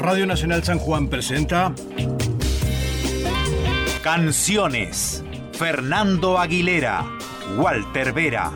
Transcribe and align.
Radio 0.00 0.24
Nacional 0.24 0.64
San 0.64 0.78
Juan 0.78 1.08
presenta 1.08 1.74
Canciones. 4.02 5.22
Fernando 5.52 6.38
Aguilera, 6.38 7.04
Walter 7.58 8.14
Vera. 8.14 8.50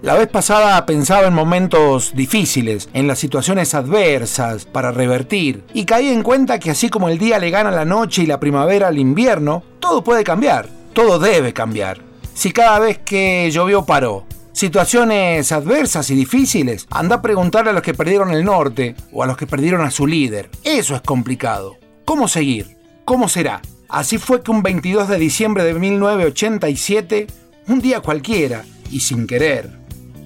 La 0.00 0.14
vez 0.14 0.28
pasada 0.28 0.86
pensaba 0.86 1.26
en 1.26 1.34
momentos 1.34 2.14
difíciles, 2.14 2.88
en 2.92 3.08
las 3.08 3.18
situaciones 3.18 3.74
adversas 3.74 4.64
para 4.64 4.92
revertir, 4.92 5.64
y 5.74 5.86
caí 5.86 6.08
en 6.10 6.22
cuenta 6.22 6.60
que 6.60 6.70
así 6.70 6.88
como 6.88 7.08
el 7.08 7.18
día 7.18 7.40
le 7.40 7.50
gana 7.50 7.72
la 7.72 7.84
noche 7.84 8.22
y 8.22 8.26
la 8.26 8.38
primavera 8.38 8.86
al 8.86 8.98
invierno, 8.98 9.64
todo 9.80 10.04
puede 10.04 10.22
cambiar, 10.22 10.77
todo 10.92 11.18
debe 11.18 11.52
cambiar. 11.52 12.00
Si 12.34 12.52
cada 12.52 12.78
vez 12.78 12.98
que 12.98 13.50
llovió 13.50 13.84
paró, 13.84 14.24
situaciones 14.52 15.52
adversas 15.52 16.10
y 16.10 16.14
difíciles, 16.14 16.86
anda 16.90 17.16
a 17.16 17.22
preguntarle 17.22 17.70
a 17.70 17.72
los 17.72 17.82
que 17.82 17.94
perdieron 17.94 18.32
el 18.32 18.44
norte 18.44 18.94
o 19.12 19.22
a 19.22 19.26
los 19.26 19.36
que 19.36 19.46
perdieron 19.46 19.82
a 19.82 19.90
su 19.90 20.06
líder. 20.06 20.50
Eso 20.64 20.94
es 20.94 21.00
complicado. 21.02 21.76
¿Cómo 22.04 22.28
seguir? 22.28 22.76
¿Cómo 23.04 23.28
será? 23.28 23.60
Así 23.88 24.18
fue 24.18 24.42
que 24.42 24.50
un 24.50 24.62
22 24.62 25.08
de 25.08 25.18
diciembre 25.18 25.64
de 25.64 25.74
1987, 25.74 27.26
un 27.68 27.80
día 27.80 28.00
cualquiera 28.00 28.64
y 28.90 29.00
sin 29.00 29.26
querer, 29.26 29.78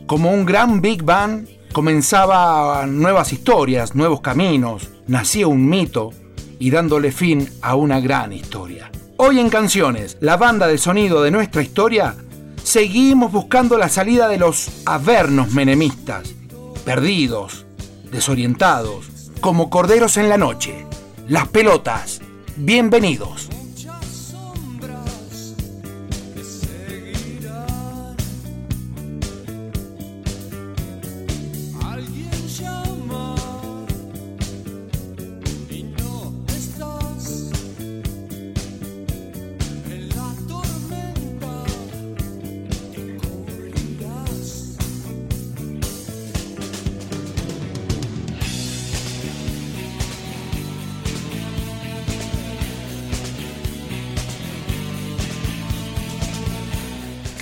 como 0.07 0.31
un 0.31 0.45
gran 0.45 0.81
Big 0.81 1.03
Bang, 1.03 1.47
comenzaba 1.73 2.87
nuevas 2.87 3.33
historias, 3.33 3.95
nuevos 3.95 4.21
caminos, 4.21 4.91
nacía 5.07 5.47
un 5.47 5.69
mito 5.69 6.11
y 6.59 6.71
dándole 6.71 7.11
fin 7.11 7.49
a 7.63 7.75
una 7.75 7.99
gran 7.99 8.33
historia. 8.33 8.92
Hoy 9.25 9.39
en 9.39 9.51
Canciones, 9.51 10.17
la 10.19 10.37
banda 10.37 10.67
de 10.67 10.79
sonido 10.79 11.23
de 11.23 11.31
nuestra 11.31 11.63
historia, 11.63 12.17
seguimos 12.65 13.31
buscando 13.31 13.79
la 13.79 13.89
salida 13.89 14.27
de 14.27 14.37
los 14.37 14.83
avernos 14.85 15.53
menemistas, 15.53 16.35
perdidos, 16.85 17.65
desorientados, 18.11 19.31
como 19.41 19.71
corderos 19.71 20.17
en 20.17 20.29
la 20.29 20.39
noche. 20.39 20.89
Las 21.29 21.47
pelotas, 21.47 22.21
bienvenidos. 22.57 23.49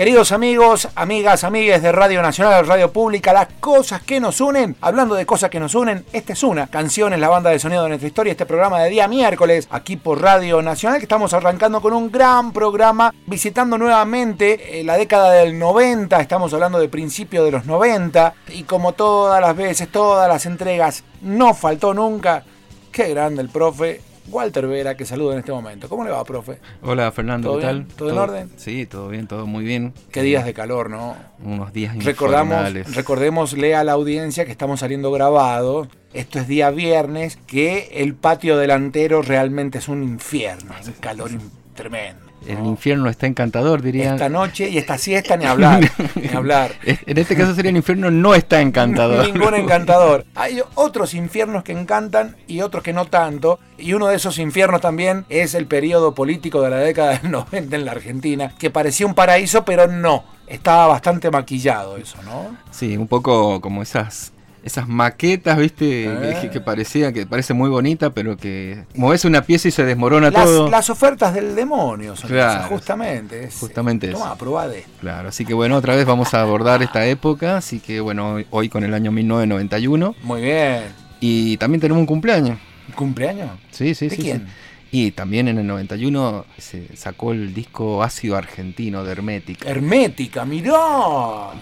Queridos 0.00 0.32
amigos, 0.32 0.88
amigas, 0.94 1.44
amigues 1.44 1.82
de 1.82 1.92
Radio 1.92 2.22
Nacional, 2.22 2.66
Radio 2.66 2.90
Pública, 2.90 3.34
las 3.34 3.48
cosas 3.60 4.00
que 4.00 4.18
nos 4.18 4.40
unen, 4.40 4.74
hablando 4.80 5.14
de 5.14 5.26
cosas 5.26 5.50
que 5.50 5.60
nos 5.60 5.74
unen, 5.74 6.06
esta 6.10 6.32
es 6.32 6.42
una. 6.42 6.68
Canción 6.68 7.12
en 7.12 7.20
la 7.20 7.28
banda 7.28 7.50
de 7.50 7.58
sonido 7.58 7.82
de 7.82 7.90
nuestra 7.90 8.08
historia, 8.08 8.30
este 8.30 8.46
programa 8.46 8.80
de 8.80 8.88
día 8.88 9.06
miércoles, 9.08 9.68
aquí 9.70 9.98
por 9.98 10.22
Radio 10.22 10.62
Nacional, 10.62 11.00
que 11.00 11.04
estamos 11.04 11.34
arrancando 11.34 11.82
con 11.82 11.92
un 11.92 12.10
gran 12.10 12.50
programa, 12.54 13.12
visitando 13.26 13.76
nuevamente 13.76 14.80
eh, 14.80 14.84
la 14.84 14.96
década 14.96 15.32
del 15.32 15.58
90, 15.58 16.18
estamos 16.18 16.54
hablando 16.54 16.78
de 16.78 16.88
principio 16.88 17.44
de 17.44 17.50
los 17.50 17.66
90, 17.66 18.32
y 18.54 18.62
como 18.62 18.92
todas 18.92 19.38
las 19.42 19.54
veces, 19.54 19.92
todas 19.92 20.26
las 20.30 20.46
entregas, 20.46 21.04
no 21.20 21.52
faltó 21.52 21.92
nunca, 21.92 22.42
qué 22.90 23.10
grande 23.10 23.42
el 23.42 23.50
profe, 23.50 24.00
Walter 24.30 24.66
Vera, 24.66 24.96
que 24.96 25.04
saludo 25.04 25.32
en 25.32 25.40
este 25.40 25.52
momento. 25.52 25.88
¿Cómo 25.88 26.04
le 26.04 26.10
va, 26.10 26.24
profe? 26.24 26.58
Hola, 26.82 27.10
Fernando, 27.12 27.56
¿qué 27.56 27.62
tal? 27.62 27.86
¿Todo, 27.96 28.10
en 28.10 28.18
orden? 28.18 28.50
Sí, 28.56 28.86
todo 28.86 29.08
bien, 29.08 29.26
todo 29.26 29.46
muy 29.46 29.64
bien. 29.64 29.92
Qué 30.12 30.22
días 30.22 30.44
de 30.44 30.54
calor, 30.54 30.90
¿no? 30.90 31.16
Unos 31.42 31.72
días 31.72 32.02
Recordamos, 32.04 32.72
Recordémosle 32.94 33.74
a 33.74 33.84
la 33.84 33.92
audiencia 33.92 34.44
que 34.44 34.52
estamos 34.52 34.80
saliendo 34.80 35.10
grabado. 35.10 35.88
Esto 36.12 36.38
es 36.38 36.48
día 36.48 36.70
viernes, 36.70 37.38
que 37.46 37.90
el 37.94 38.14
patio 38.14 38.56
delantero 38.56 39.22
realmente 39.22 39.78
es 39.78 39.88
un 39.88 40.02
infierno, 40.02 40.74
un 40.84 40.92
calor 40.94 41.30
tremendo. 41.74 42.29
El 42.46 42.66
infierno 42.66 43.08
está 43.08 43.26
encantador, 43.26 43.82
diría. 43.82 44.12
Esta 44.12 44.28
noche 44.28 44.68
y 44.68 44.78
esta 44.78 44.96
siesta 44.98 45.36
ni 45.36 45.44
hablar, 45.44 45.90
ni 46.14 46.28
hablar. 46.28 46.72
En 46.84 47.18
este 47.18 47.36
caso 47.36 47.54
sería 47.54 47.70
el 47.70 47.76
infierno 47.76 48.10
no 48.10 48.34
está 48.34 48.60
encantador. 48.62 49.26
Ningún 49.32 49.54
encantador. 49.54 50.24
Hay 50.34 50.60
otros 50.74 51.14
infiernos 51.14 51.62
que 51.64 51.72
encantan 51.72 52.36
y 52.46 52.62
otros 52.62 52.82
que 52.82 52.92
no 52.92 53.06
tanto. 53.06 53.58
Y 53.78 53.92
uno 53.92 54.08
de 54.08 54.16
esos 54.16 54.38
infiernos 54.38 54.80
también 54.80 55.24
es 55.28 55.54
el 55.54 55.66
periodo 55.66 56.14
político 56.14 56.62
de 56.62 56.70
la 56.70 56.78
década 56.78 57.18
del 57.18 57.30
90 57.30 57.76
en 57.76 57.84
la 57.84 57.92
Argentina, 57.92 58.52
que 58.58 58.70
parecía 58.70 59.06
un 59.06 59.14
paraíso, 59.14 59.64
pero 59.64 59.86
no. 59.86 60.24
Estaba 60.46 60.88
bastante 60.88 61.30
maquillado 61.30 61.96
eso, 61.96 62.20
¿no? 62.24 62.56
Sí, 62.70 62.96
un 62.96 63.06
poco 63.06 63.60
como 63.60 63.82
esas 63.82 64.32
esas 64.62 64.88
maquetas, 64.88 65.56
¿viste? 65.58 66.04
Que, 66.50 66.50
Eh. 66.58 66.60
parecía, 66.60 67.12
que 67.12 67.26
parece 67.26 67.54
muy 67.54 67.70
bonita, 67.70 68.10
pero 68.10 68.36
que 68.36 68.84
mueves 68.94 69.24
una 69.24 69.42
pieza 69.42 69.68
y 69.68 69.70
se 69.70 69.84
desmorona 69.84 70.30
todo. 70.30 70.68
Las 70.70 70.90
ofertas 70.90 71.34
del 71.34 71.54
demonio 71.54 72.14
son 72.16 72.30
Claro. 72.30 72.52
esas, 72.60 72.66
justamente. 72.68 73.44
es- 73.44 73.56
Justamente 73.58 74.08
Toma, 74.08 74.26
eso. 74.26 74.36
probá 74.38 74.68
de. 74.68 74.84
Claro, 75.00 75.28
así 75.30 75.44
que 75.44 75.54
bueno, 75.54 75.76
otra 75.76 75.96
vez 75.96 76.04
vamos 76.06 76.34
a 76.34 76.42
abordar 76.42 76.82
esta 76.82 77.06
época, 77.06 77.56
así 77.56 77.80
que 77.80 78.00
bueno, 78.00 78.34
hoy, 78.34 78.46
hoy 78.50 78.68
con 78.68 78.84
el 78.84 78.92
año 78.94 79.10
1991 79.12 80.14
Muy 80.22 80.42
bien. 80.42 80.82
y 81.20 81.56
también 81.56 81.80
tenemos 81.80 82.00
un 82.00 82.06
cumpleaños. 82.06 82.58
¿Cumpleaños? 82.94 83.50
Sí, 83.70 83.94
sí, 83.94 84.08
¿De 84.08 84.16
sí. 84.16 84.22
quién? 84.22 84.38
sí. 84.46 84.52
Y 84.92 85.12
también 85.12 85.46
en 85.46 85.56
el 85.58 85.66
91 85.68 86.44
se 86.58 86.96
sacó 86.96 87.30
el 87.30 87.54
disco 87.54 88.02
Ácido 88.02 88.36
Argentino 88.36 89.04
de 89.04 89.12
Hermética. 89.12 89.68
Hermética, 89.70 90.44
mirá. 90.44 90.72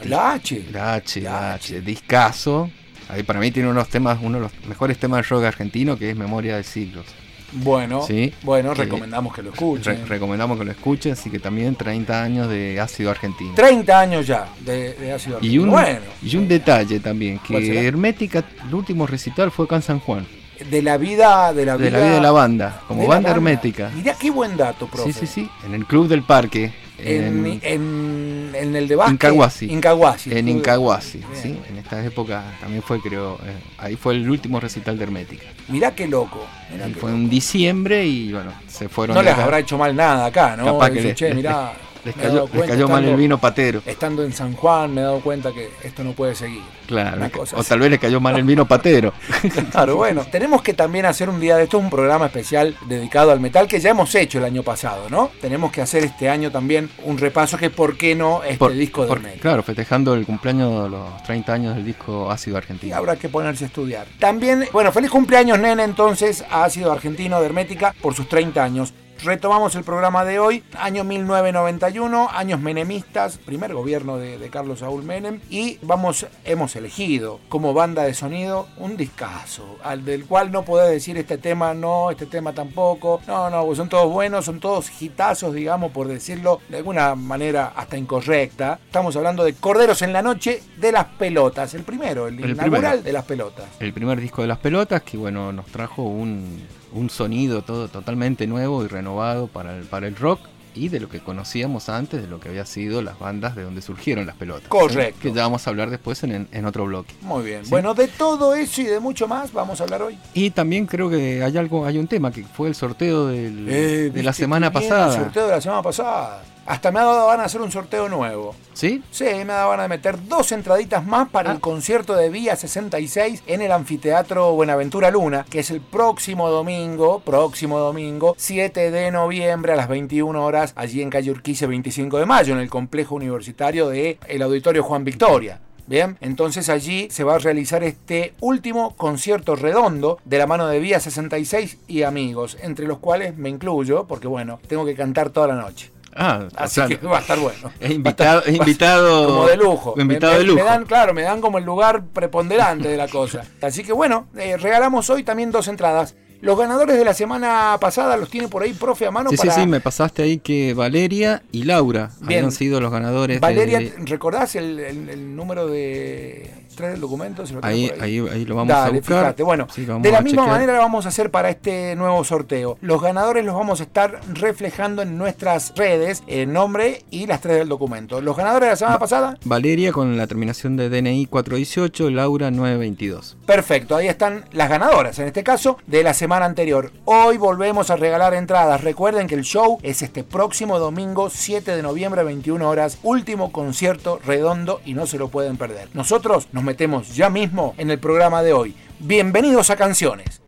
La 0.04 0.32
H. 0.32 0.64
La 0.72 0.94
H, 0.94 1.20
La 1.20 1.52
H. 1.52 1.82
Discazo. 1.82 2.70
Ahí 3.08 3.22
para 3.22 3.40
mí 3.40 3.50
tiene 3.50 3.68
unos 3.70 3.88
temas, 3.88 4.18
uno 4.22 4.36
de 4.38 4.42
los 4.44 4.52
mejores 4.68 4.98
temas 4.98 5.18
de 5.22 5.28
rock 5.28 5.44
argentino 5.44 5.96
que 5.98 6.10
es 6.10 6.16
Memoria 6.16 6.56
de 6.56 6.62
Siglos. 6.64 7.06
Bueno, 7.50 8.02
Sí, 8.06 8.30
bueno, 8.42 8.74
recomendamos 8.74 9.34
que 9.34 9.42
lo 9.42 9.48
escuchen. 9.50 9.96
Re- 10.00 10.04
recomendamos 10.04 10.58
que 10.58 10.66
lo 10.66 10.70
escuchen, 10.70 11.12
así 11.12 11.30
que 11.30 11.38
también 11.38 11.74
30 11.76 12.22
años 12.22 12.48
de 12.50 12.78
ácido 12.78 13.10
argentino. 13.10 13.54
30 13.54 13.98
años 14.00 14.26
ya 14.26 14.48
de, 14.60 14.92
de 14.92 15.12
ácido 15.12 15.38
Y 15.40 15.56
un, 15.56 15.70
Bueno, 15.70 16.00
y 16.22 16.36
un 16.36 16.46
detalle 16.46 17.00
también, 17.00 17.38
que 17.38 17.86
Hermética, 17.86 18.44
el 18.68 18.74
último 18.74 19.06
recital 19.06 19.50
fue 19.50 19.64
acá 19.64 19.76
en 19.76 19.82
San 19.82 19.98
Juan, 20.00 20.26
de 20.70 20.82
la 20.82 20.98
vida 20.98 21.54
de 21.54 21.64
la 21.64 21.76
vida 21.78 21.84
de 21.86 21.90
la 21.90 21.98
vida 22.04 22.14
de 22.16 22.20
la 22.20 22.30
banda, 22.32 22.82
como 22.86 23.02
la 23.04 23.08
banda, 23.08 23.30
hermética. 23.30 23.90
Mirá 23.94 24.14
qué 24.20 24.30
buen 24.30 24.54
dato, 24.54 24.86
profe. 24.86 25.10
Sí, 25.14 25.20
sí, 25.20 25.26
sí, 25.26 25.50
en 25.64 25.72
el 25.72 25.86
Club 25.86 26.06
del 26.08 26.24
Parque, 26.24 26.74
En, 26.98 27.46
en, 27.46 27.60
en, 27.62 28.50
en 28.54 28.76
el 28.76 28.88
de 28.88 28.96
básquet. 28.96 29.14
Incahuasi. 29.14 29.66
Incahuasi. 29.66 30.32
en 30.36 30.48
Incahuasi, 30.48 31.18
Bien. 31.18 31.42
¿sí? 31.42 31.58
En 31.68 31.78
esta 31.78 32.04
época 32.04 32.42
también 32.60 32.82
fue, 32.82 33.00
creo, 33.00 33.34
eh, 33.44 33.52
ahí 33.78 33.94
fue 33.96 34.14
el 34.14 34.28
último 34.28 34.58
recital 34.58 34.98
de 34.98 35.04
Hermética. 35.04 35.44
Mirá 35.68 35.94
qué 35.94 36.08
loco. 36.08 36.44
mirá 36.72 36.86
qué 36.86 36.94
fue 36.94 37.10
loco. 37.10 37.22
en 37.22 37.30
diciembre 37.30 38.04
y 38.06 38.32
bueno, 38.32 38.52
se 38.66 38.88
fueron. 38.88 39.14
No 39.14 39.22
les 39.22 39.32
acá. 39.34 39.44
habrá 39.44 39.58
hecho 39.60 39.78
mal 39.78 39.94
nada 39.94 40.26
acá, 40.26 40.56
¿no? 40.56 40.64
Capaz 40.64 40.88
que 40.90 40.94
Dice, 40.96 41.06
les- 41.08 41.14
che, 41.16 41.26
les- 41.28 41.36
mirá, 41.36 41.72
Les 42.04 42.14
cayó, 42.14 42.48
les 42.52 42.88
mal 42.88 43.04
el 43.04 43.16
vino 43.16 43.38
patero. 43.38 43.82
Estando 43.84 44.22
en 44.22 44.32
San 44.32 44.52
Juan 44.54 44.94
me 44.94 45.00
he 45.00 45.04
dado 45.04 45.20
cuenta 45.20 45.52
que 45.52 45.70
esto 45.82 46.02
no 46.04 46.12
puede 46.12 46.34
seguir. 46.34 46.62
Claro, 46.86 47.26
o 47.38 47.42
así. 47.42 47.68
tal 47.68 47.80
vez 47.80 47.90
le 47.90 47.98
cayó 47.98 48.20
mal 48.20 48.36
el 48.36 48.44
vino 48.44 48.66
patero. 48.66 49.12
Claro, 49.70 49.96
bueno, 49.96 50.24
tenemos 50.30 50.62
que 50.62 50.72
también 50.74 51.04
hacer 51.06 51.28
un 51.28 51.38
día 51.40 51.56
de 51.56 51.64
esto 51.64 51.78
un 51.78 51.90
programa 51.90 52.26
especial 52.26 52.76
dedicado 52.86 53.30
al 53.30 53.40
metal 53.40 53.66
que 53.68 53.78
ya 53.80 53.90
hemos 53.90 54.14
hecho 54.14 54.38
el 54.38 54.44
año 54.44 54.62
pasado, 54.62 55.08
¿no? 55.10 55.30
Tenemos 55.40 55.70
que 55.70 55.82
hacer 55.82 56.04
este 56.04 56.28
año 56.28 56.50
también 56.50 56.88
un 57.04 57.18
repaso 57.18 57.58
que 57.58 57.70
por 57.70 57.96
qué 57.96 58.14
no 58.14 58.42
este 58.42 58.56
Por- 58.58 58.72
disco 58.72 59.02
de 59.02 59.08
por- 59.08 59.20
claro, 59.20 59.62
festejando 59.62 60.14
el 60.14 60.24
cumpleaños 60.24 60.84
de 60.84 60.90
los 60.90 61.22
30 61.24 61.52
años 61.52 61.74
del 61.76 61.84
disco 61.84 62.30
Ácido 62.30 62.56
Y 62.56 62.58
Argentino. 62.58 62.96
habrá 62.96 63.16
que 63.16 63.28
ponerse 63.28 63.64
a 63.64 63.66
estudiar. 63.66 64.06
También, 64.18 64.64
bueno, 64.72 64.90
feliz 64.92 65.10
cumpleaños, 65.10 65.58
nene, 65.58 65.82
entonces, 65.84 66.44
a 66.50 66.64
Ácido 66.64 66.90
Argentino 66.92 67.38
de 67.40 67.46
Hermética 67.46 67.94
por 68.00 68.14
sus 68.14 68.28
30 68.28 68.62
años. 68.64 68.94
Retomamos 69.24 69.74
el 69.74 69.82
programa 69.82 70.24
de 70.24 70.38
hoy, 70.38 70.62
año 70.78 71.02
1991, 71.02 72.28
años 72.32 72.60
menemistas, 72.60 73.36
primer 73.38 73.74
gobierno 73.74 74.16
de, 74.16 74.38
de 74.38 74.48
Carlos 74.48 74.78
Saúl 74.78 75.02
Menem, 75.02 75.40
y 75.50 75.78
vamos, 75.82 76.26
hemos 76.44 76.76
elegido 76.76 77.40
como 77.48 77.74
banda 77.74 78.04
de 78.04 78.14
sonido 78.14 78.68
un 78.76 78.96
discazo, 78.96 79.76
al 79.82 80.04
del 80.04 80.24
cual 80.24 80.52
no 80.52 80.64
podés 80.64 80.90
decir 80.90 81.18
este 81.18 81.36
tema 81.36 81.74
no, 81.74 82.12
este 82.12 82.26
tema 82.26 82.52
tampoco, 82.52 83.20
no, 83.26 83.50
no, 83.50 83.74
son 83.74 83.88
todos 83.88 84.10
buenos, 84.12 84.44
son 84.44 84.60
todos 84.60 84.88
hitazos, 85.02 85.52
digamos, 85.52 85.90
por 85.90 86.06
decirlo 86.06 86.60
de 86.68 86.76
alguna 86.76 87.16
manera 87.16 87.72
hasta 87.74 87.98
incorrecta. 87.98 88.78
Estamos 88.86 89.16
hablando 89.16 89.42
de 89.42 89.54
Corderos 89.54 90.00
en 90.02 90.12
la 90.12 90.22
Noche 90.22 90.62
de 90.76 90.92
las 90.92 91.06
Pelotas, 91.06 91.74
el 91.74 91.82
primero, 91.82 92.28
el, 92.28 92.38
El 92.38 92.50
inaugural 92.50 92.80
primero. 92.80 93.02
de 93.02 93.12
las 93.12 93.24
Pelotas. 93.24 93.66
El 93.80 93.92
primer 93.92 94.20
disco 94.20 94.42
de 94.42 94.48
las 94.48 94.58
pelotas 94.58 95.02
que 95.02 95.16
bueno, 95.16 95.52
nos 95.52 95.66
trajo 95.66 96.02
un, 96.02 96.62
un 96.92 97.10
sonido 97.10 97.62
todo 97.62 97.88
totalmente 97.88 98.46
nuevo 98.46 98.84
y 98.84 98.88
renovado 98.88 99.46
para 99.46 99.76
el, 99.76 99.84
para 99.84 100.06
el 100.08 100.16
rock. 100.16 100.40
y 100.74 100.90
de 100.90 101.00
lo 101.00 101.08
que 101.08 101.18
conocíamos 101.18 101.88
antes, 101.88 102.22
de 102.22 102.28
lo 102.28 102.38
que 102.38 102.50
había 102.50 102.64
sido 102.64 103.02
las 103.02 103.18
bandas 103.18 103.56
de 103.56 103.62
donde 103.64 103.82
surgieron 103.82 104.26
las 104.26 104.36
pelotas. 104.36 104.68
Correcto. 104.68 105.18
Que 105.22 105.32
ya 105.32 105.42
vamos 105.42 105.66
a 105.66 105.70
hablar 105.70 105.90
después 105.90 106.22
en, 106.22 106.46
en 106.52 106.64
otro 106.66 106.84
bloque. 106.84 107.12
Muy 107.22 107.42
bien. 107.44 107.64
Sí. 107.64 107.70
Bueno, 107.70 107.94
de 107.94 108.06
todo 108.06 108.54
eso 108.54 108.82
y 108.82 108.84
de 108.84 109.00
mucho 109.00 109.26
más 109.26 109.52
vamos 109.52 109.80
a 109.80 109.84
hablar 109.84 110.02
hoy. 110.02 110.16
Y 110.34 110.50
también 110.50 110.86
creo 110.86 111.10
que 111.10 111.42
hay 111.42 111.56
algo, 111.56 111.84
hay 111.84 111.98
un 111.98 112.06
tema 112.06 112.30
que 112.30 112.44
fue 112.44 112.68
el 112.68 112.76
sorteo 112.76 113.26
del- 113.26 113.66
Eh, 113.68 114.10
de 114.14 114.22
la 114.22 114.30
¿viste 114.30 114.44
semana 114.44 114.70
pasada. 114.70 115.16
El 115.16 115.22
sorteo 115.24 115.46
de 115.46 115.52
la 115.52 115.60
semana 115.60 115.82
pasada. 115.82 116.42
Hasta 116.68 116.92
me 116.92 117.00
ha 117.00 117.04
dado 117.04 117.26
ganas 117.28 117.38
de 117.38 117.46
hacer 117.46 117.60
un 117.62 117.72
sorteo 117.72 118.10
nuevo. 118.10 118.54
¿Sí? 118.74 119.02
Sí, 119.10 119.24
me 119.24 119.54
ha 119.54 119.56
dado 119.56 119.70
ganas 119.70 119.84
de 119.84 119.88
meter 119.88 120.28
dos 120.28 120.52
entraditas 120.52 121.06
más 121.06 121.26
para 121.30 121.50
Ah. 121.50 121.54
el 121.54 121.60
concierto 121.60 122.14
de 122.14 122.28
Vía 122.28 122.56
66 122.56 123.42
en 123.46 123.62
el 123.62 123.72
Anfiteatro 123.72 124.52
Buenaventura 124.52 125.10
Luna, 125.10 125.46
que 125.48 125.60
es 125.60 125.70
el 125.70 125.80
próximo 125.80 126.50
domingo, 126.50 127.20
próximo 127.20 127.78
domingo, 127.78 128.34
7 128.36 128.90
de 128.90 129.10
noviembre 129.10 129.72
a 129.72 129.76
las 129.76 129.88
21 129.88 130.44
horas, 130.44 130.74
allí 130.76 131.00
en 131.00 131.08
calle 131.08 131.30
Urquiza 131.30 131.66
25 131.66 132.18
de 132.18 132.26
mayo, 132.26 132.52
en 132.52 132.60
el 132.60 132.68
complejo 132.68 133.14
universitario 133.14 133.88
del 133.88 134.18
el 134.28 134.42
Auditorio 134.42 134.82
Juan 134.82 135.04
Victoria. 135.04 135.60
Bien, 135.86 136.18
entonces 136.20 136.68
allí 136.68 137.08
se 137.10 137.24
va 137.24 137.36
a 137.36 137.38
realizar 137.38 137.82
este 137.82 138.34
último 138.40 138.94
concierto 138.94 139.56
redondo 139.56 140.18
de 140.26 140.36
la 140.36 140.46
mano 140.46 140.66
de 140.66 140.80
Vía 140.80 141.00
66 141.00 141.78
y 141.88 142.02
amigos, 142.02 142.58
entre 142.60 142.86
los 142.86 142.98
cuales 142.98 143.38
me 143.38 143.48
incluyo, 143.48 144.04
porque 144.06 144.28
bueno, 144.28 144.60
tengo 144.68 144.84
que 144.84 144.94
cantar 144.94 145.30
toda 145.30 145.46
la 145.46 145.54
noche. 145.54 145.90
Ah, 146.20 146.40
o 146.44 146.48
Así 146.56 146.74
sea, 146.74 146.88
que 146.88 146.96
va 146.96 147.18
a 147.18 147.20
estar 147.20 147.38
bueno. 147.38 147.70
es 147.78 147.90
invitado, 147.92 148.42
es 148.44 148.56
invitado. 148.56 149.26
Como 149.28 149.46
de 149.46 149.56
lujo. 149.56 149.94
Invitado 149.96 150.32
Me- 150.32 150.38
de 150.40 150.44
me- 150.44 150.48
lujo. 150.52 150.58
Me 150.58 150.64
dan, 150.70 150.84
claro, 150.84 151.14
me 151.14 151.22
dan 151.22 151.40
como 151.40 151.58
el 151.58 151.64
lugar 151.64 152.04
preponderante 152.12 152.88
de 152.88 152.96
la 152.96 153.06
cosa. 153.08 153.44
Así 153.62 153.84
que 153.84 153.92
bueno, 153.92 154.26
eh, 154.36 154.56
regalamos 154.56 155.08
hoy 155.10 155.22
también 155.22 155.50
dos 155.52 155.68
entradas. 155.68 156.16
Los 156.40 156.56
ganadores 156.56 156.96
de 156.96 157.04
la 157.04 157.14
semana 157.14 157.76
pasada 157.80 158.16
los 158.16 158.30
tiene 158.30 158.46
por 158.46 158.62
ahí, 158.62 158.72
profe, 158.72 159.06
a 159.06 159.10
mano 159.10 159.30
Sí, 159.30 159.36
para. 159.36 159.52
sí, 159.54 159.60
sí, 159.62 159.66
me 159.66 159.80
pasaste 159.80 160.22
ahí 160.22 160.38
que 160.38 160.72
Valeria 160.72 161.42
y 161.50 161.64
Laura 161.64 162.10
Bien. 162.20 162.38
habían 162.40 162.52
sido 162.52 162.80
los 162.80 162.92
ganadores. 162.92 163.40
Valeria, 163.40 163.78
de- 163.80 163.92
¿recordás 164.04 164.54
el, 164.54 164.78
el- 164.78 165.08
el 165.08 165.34
número 165.36 165.66
de 165.66 166.48
tres 166.78 166.92
del 166.92 167.00
documento? 167.00 167.46
Si 167.46 167.52
lo 167.52 167.60
ahí, 167.62 167.92
ahí, 168.00 168.18
ahí 168.32 168.44
lo 168.46 168.56
vamos 168.56 168.68
Dale, 168.74 168.88
a 168.88 169.00
buscar. 169.00 169.18
fíjate. 169.18 169.42
Bueno, 169.42 169.66
Sí, 169.70 169.84
de 169.84 169.88
la 170.10 170.20
misma 170.22 170.42
chequear. 170.42 170.46
manera 170.48 170.72
lo 170.74 170.78
vamos 170.78 171.04
a 171.04 171.10
hacer 171.10 171.30
para 171.30 171.50
este 171.50 171.94
nuevo 171.96 172.24
sorteo. 172.24 172.78
Los 172.80 173.02
ganadores 173.02 173.44
los 173.44 173.54
vamos 173.54 173.80
a 173.80 173.82
estar 173.82 174.20
reflejando 174.32 175.02
en 175.02 175.18
nuestras 175.18 175.74
redes, 175.76 176.22
el 176.26 176.52
nombre 176.52 177.02
y 177.10 177.26
las 177.26 177.40
tres 177.42 177.58
del 177.58 177.68
documento. 177.68 178.20
Los 178.22 178.36
ganadores 178.36 178.66
de 178.68 178.70
la 178.70 178.76
semana 178.76 178.98
pasada, 178.98 179.36
Valeria 179.44 179.92
con 179.92 180.16
la 180.16 180.26
terminación 180.26 180.76
de 180.76 180.88
DNI 180.88 181.26
418, 181.26 182.10
Laura 182.10 182.50
922. 182.50 183.36
Perfecto, 183.44 183.96
ahí 183.96 184.08
están 184.08 184.44
las 184.52 184.68
ganadoras, 184.70 185.18
en 185.18 185.26
este 185.26 185.42
caso, 185.44 185.78
de 185.86 186.02
la 186.02 186.14
semana 186.14 186.46
anterior. 186.46 186.92
Hoy 187.04 187.36
volvemos 187.36 187.90
a 187.90 187.96
regalar 187.96 188.34
entradas. 188.34 188.82
Recuerden 188.82 189.26
que 189.26 189.34
el 189.34 189.42
show 189.42 189.78
es 189.82 190.02
este 190.02 190.22
próximo 190.24 190.78
domingo 190.78 191.28
7 191.30 191.74
de 191.76 191.82
noviembre, 191.82 192.22
21 192.22 192.68
horas, 192.68 192.98
último 193.02 193.50
concierto 193.52 194.20
redondo 194.24 194.80
y 194.84 194.94
no 194.94 195.06
se 195.06 195.18
lo 195.18 195.28
pueden 195.28 195.56
perder. 195.56 195.88
Nosotros 195.94 196.48
nos 196.52 196.62
metemos 196.68 197.16
ya 197.16 197.30
mismo 197.30 197.74
en 197.78 197.90
el 197.90 197.98
programa 197.98 198.42
de 198.42 198.52
hoy. 198.52 198.74
Bienvenidos 198.98 199.70
a 199.70 199.76
Canciones. 199.76 200.42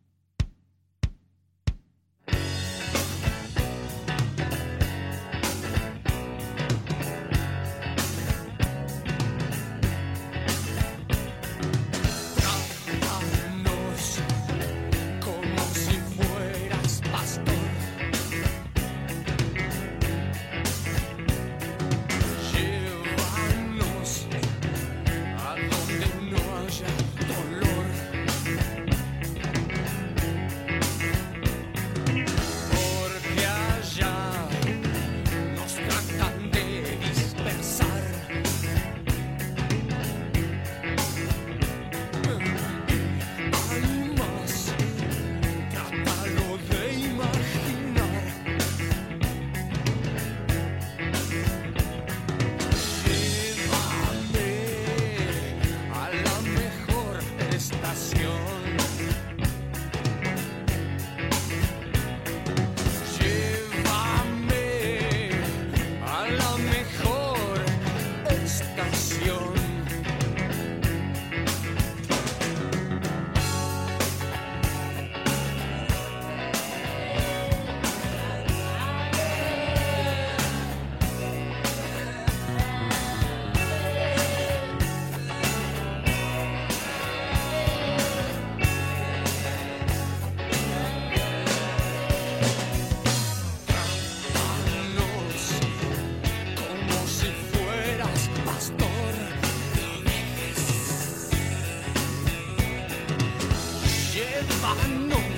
العنق 104.41 105.30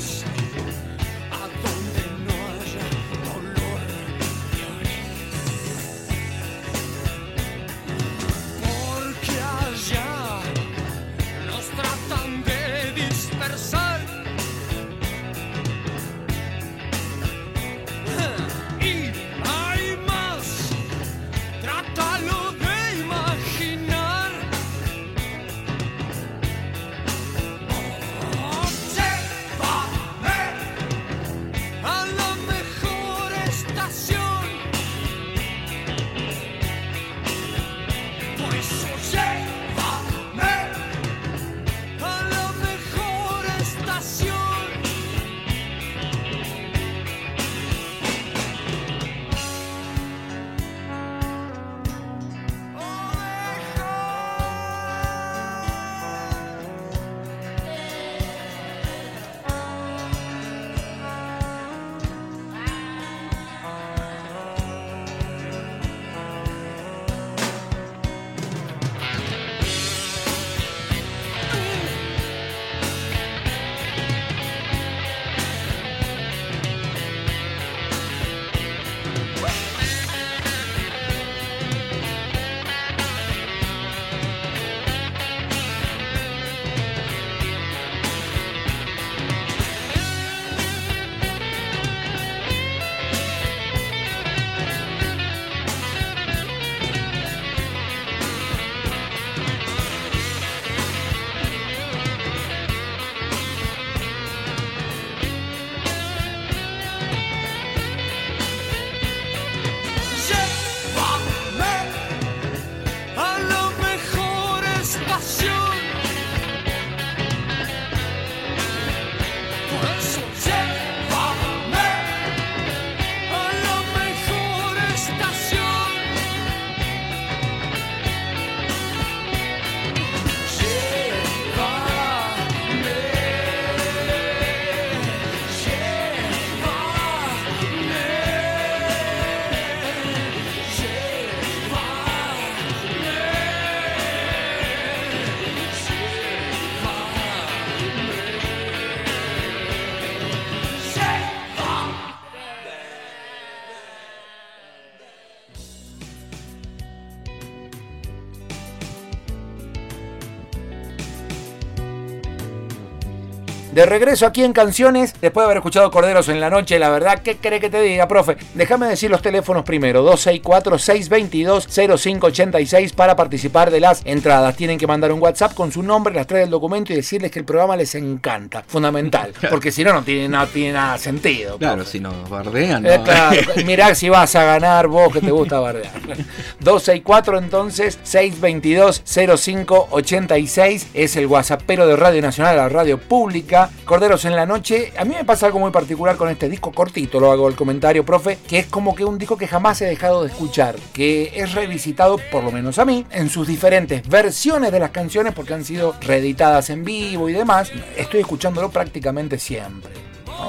De 163.83 163.87
regreso 163.87 164.27
aquí 164.27 164.45
en 164.45 164.53
Canciones, 164.53 165.13
después 165.21 165.43
de 165.43 165.47
haber 165.47 165.57
escuchado 165.57 165.91
Corderos 165.91 166.29
en 166.29 166.39
la 166.39 166.49
Noche, 166.51 166.79
la 166.79 166.89
verdad, 166.89 167.19
¿qué 167.21 167.39
cree 167.39 167.59
que 167.59 167.69
te 167.69 167.81
diga, 167.81 168.07
profe? 168.07 168.37
Déjame 168.55 168.87
decir 168.87 169.11
los 169.11 169.21
teléfonos 169.23 169.65
primero, 169.65 170.05
264-622-0586 170.15 172.95
para 172.95 173.17
participar 173.17 173.73
de 173.73 173.81
las 173.81 174.03
entradas. 174.05 174.55
Tienen 174.55 174.79
que 174.79 174.87
mandar 174.87 175.11
un 175.11 175.21
WhatsApp 175.21 175.55
con 175.55 175.73
su 175.73 175.83
nombre, 175.83 176.15
las 176.15 176.29
tres 176.29 176.43
del 176.43 176.51
documento 176.51 176.93
y 176.93 176.97
decirles 176.97 177.33
que 177.33 177.41
el 177.41 177.45
programa 177.45 177.77
les 177.77 177.93
encanta. 177.97 178.63
Fundamental, 178.69 179.33
porque 179.51 179.73
si 179.73 179.83
no, 179.83 179.93
no 179.93 180.05
tiene, 180.05 180.29
no 180.29 180.47
tiene 180.47 180.75
nada 180.75 180.97
sentido. 180.97 181.59
Claro, 181.59 181.79
profe. 181.79 181.91
si 181.91 181.99
nos 181.99 182.31
bardean, 182.31 182.87
Eh, 182.87 182.99
¿no? 182.99 183.03
claro, 183.03 183.41
mirá 183.67 183.97
si 183.97 184.09
vas 184.09 184.37
a 184.37 184.45
ganar 184.45 184.87
vos 184.87 185.13
que 185.13 185.21
te 185.21 185.33
gusta 185.33 185.59
bardear. 185.59 185.91
264 186.61 187.37
entonces 187.37 187.99
622 188.05 189.03
0586 189.05 190.87
es 190.95 191.17
el 191.17 191.27
WhatsAppero 191.27 191.89
de 191.89 191.97
Radio 191.97 192.23
Nacional, 192.23 192.57
la 192.57 192.69
radio 192.69 192.97
pública. 193.01 193.71
Corderos 193.85 194.25
en 194.25 194.37
la 194.37 194.47
noche. 194.47 194.93
A 194.97 195.05
mí 195.05 195.15
me 195.15 195.25
pasa 195.25 195.47
algo 195.47 195.59
muy 195.59 195.71
particular 195.71 196.17
con 196.17 196.29
este 196.29 196.49
disco 196.49 196.73
cortito, 196.73 197.19
lo 197.19 197.33
hago 197.33 197.49
el 197.49 197.57
comentario, 197.57 198.05
profe, 198.05 198.39
que 198.47 198.61
es 198.61 198.67
como 198.67 198.95
que 198.95 199.05
un 199.05 199.19
disco 199.19 199.37
que 199.37 199.49
jamás 199.49 199.81
he 199.83 199.87
dejado 199.87 200.23
de 200.23 200.29
escuchar, 200.29 200.77
que 200.93 201.33
es 201.35 201.53
revisitado, 201.53 202.19
por 202.31 202.45
lo 202.45 202.53
menos 202.53 202.79
a 202.79 202.85
mí, 202.85 203.05
en 203.11 203.29
sus 203.29 203.47
diferentes 203.47 204.09
versiones 204.09 204.73
de 204.73 204.81
las 204.81 204.91
canciones 204.91 205.35
porque 205.35 205.55
han 205.55 205.65
sido 205.65 205.95
reeditadas 206.01 206.71
en 206.71 206.85
vivo 206.85 207.29
y 207.29 207.33
demás. 207.33 207.71
Estoy 207.97 208.21
escuchándolo 208.21 208.71
prácticamente 208.71 209.39
siempre. 209.39 210.02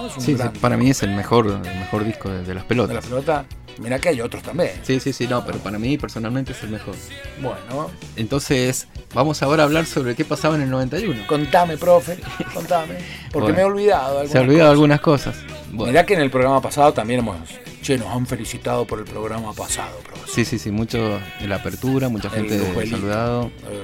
¿No? 0.03 0.07
Es 0.09 0.15
un 0.17 0.21
Sí, 0.23 0.37
sí, 0.37 0.59
para 0.61 0.77
mí 0.77 0.89
es 0.89 1.01
el 1.03 1.11
mejor, 1.15 1.47
el 1.47 1.79
mejor 1.79 2.03
disco 2.05 2.29
de, 2.29 2.35
de 2.35 2.39
las 2.41 2.47
de 2.47 2.53
la 2.55 2.67
pelotas. 2.67 3.05
pelota. 3.05 3.45
Mira 3.79 3.97
que 3.97 4.09
hay 4.09 4.21
otros 4.21 4.43
también. 4.43 4.69
Sí, 4.83 4.99
sí, 4.99 5.11
sí, 5.13 5.25
no, 5.27 5.43
pero 5.43 5.57
para 5.57 5.79
mí 5.79 5.97
personalmente 5.97 6.51
es 6.51 6.61
el 6.61 6.69
mejor. 6.69 6.93
Bueno, 7.41 7.89
Entonces, 8.15 8.87
vamos 9.15 9.41
ahora 9.41 9.63
a 9.63 9.65
hablar 9.65 9.87
sobre 9.87 10.15
qué 10.15 10.23
pasaba 10.25 10.55
en 10.55 10.61
el 10.61 10.69
91. 10.69 11.25
contame, 11.25 11.77
profe, 11.77 12.19
contame. 12.53 12.97
Porque 13.31 13.51
Bueno, 13.51 13.55
me 13.55 13.61
he 13.61 13.65
olvidado. 13.65 14.19
de 14.21 14.27
Se 14.27 14.37
ha 14.37 14.41
algunas 14.41 14.47
olvidado 14.69 14.69
cosas. 14.69 14.71
algunas 14.71 15.01
cosas. 15.01 15.35
Bueno, 15.71 15.91
Mirá 15.91 16.05
que 16.05 16.13
en 16.13 16.21
el 16.21 16.29
programa 16.29 16.61
pasado 16.61 16.93
también 16.93 17.21
hemos. 17.21 17.37
Che, 17.81 17.97
nos 17.97 18.07
han 18.09 18.27
felicitado 18.27 18.85
por 18.85 18.99
el 18.99 19.05
programa 19.05 19.51
pasado, 19.53 19.97
profe. 20.05 20.21
sí, 20.31 20.45
sí, 20.45 20.57
sí, 20.59 20.71
mucho 20.71 21.19
de 21.41 21.47
la 21.47 21.55
apertura, 21.57 22.07
mucha 22.09 22.29
gente 22.29 22.59
saludado, 22.89 23.47
Eh, 23.67 23.83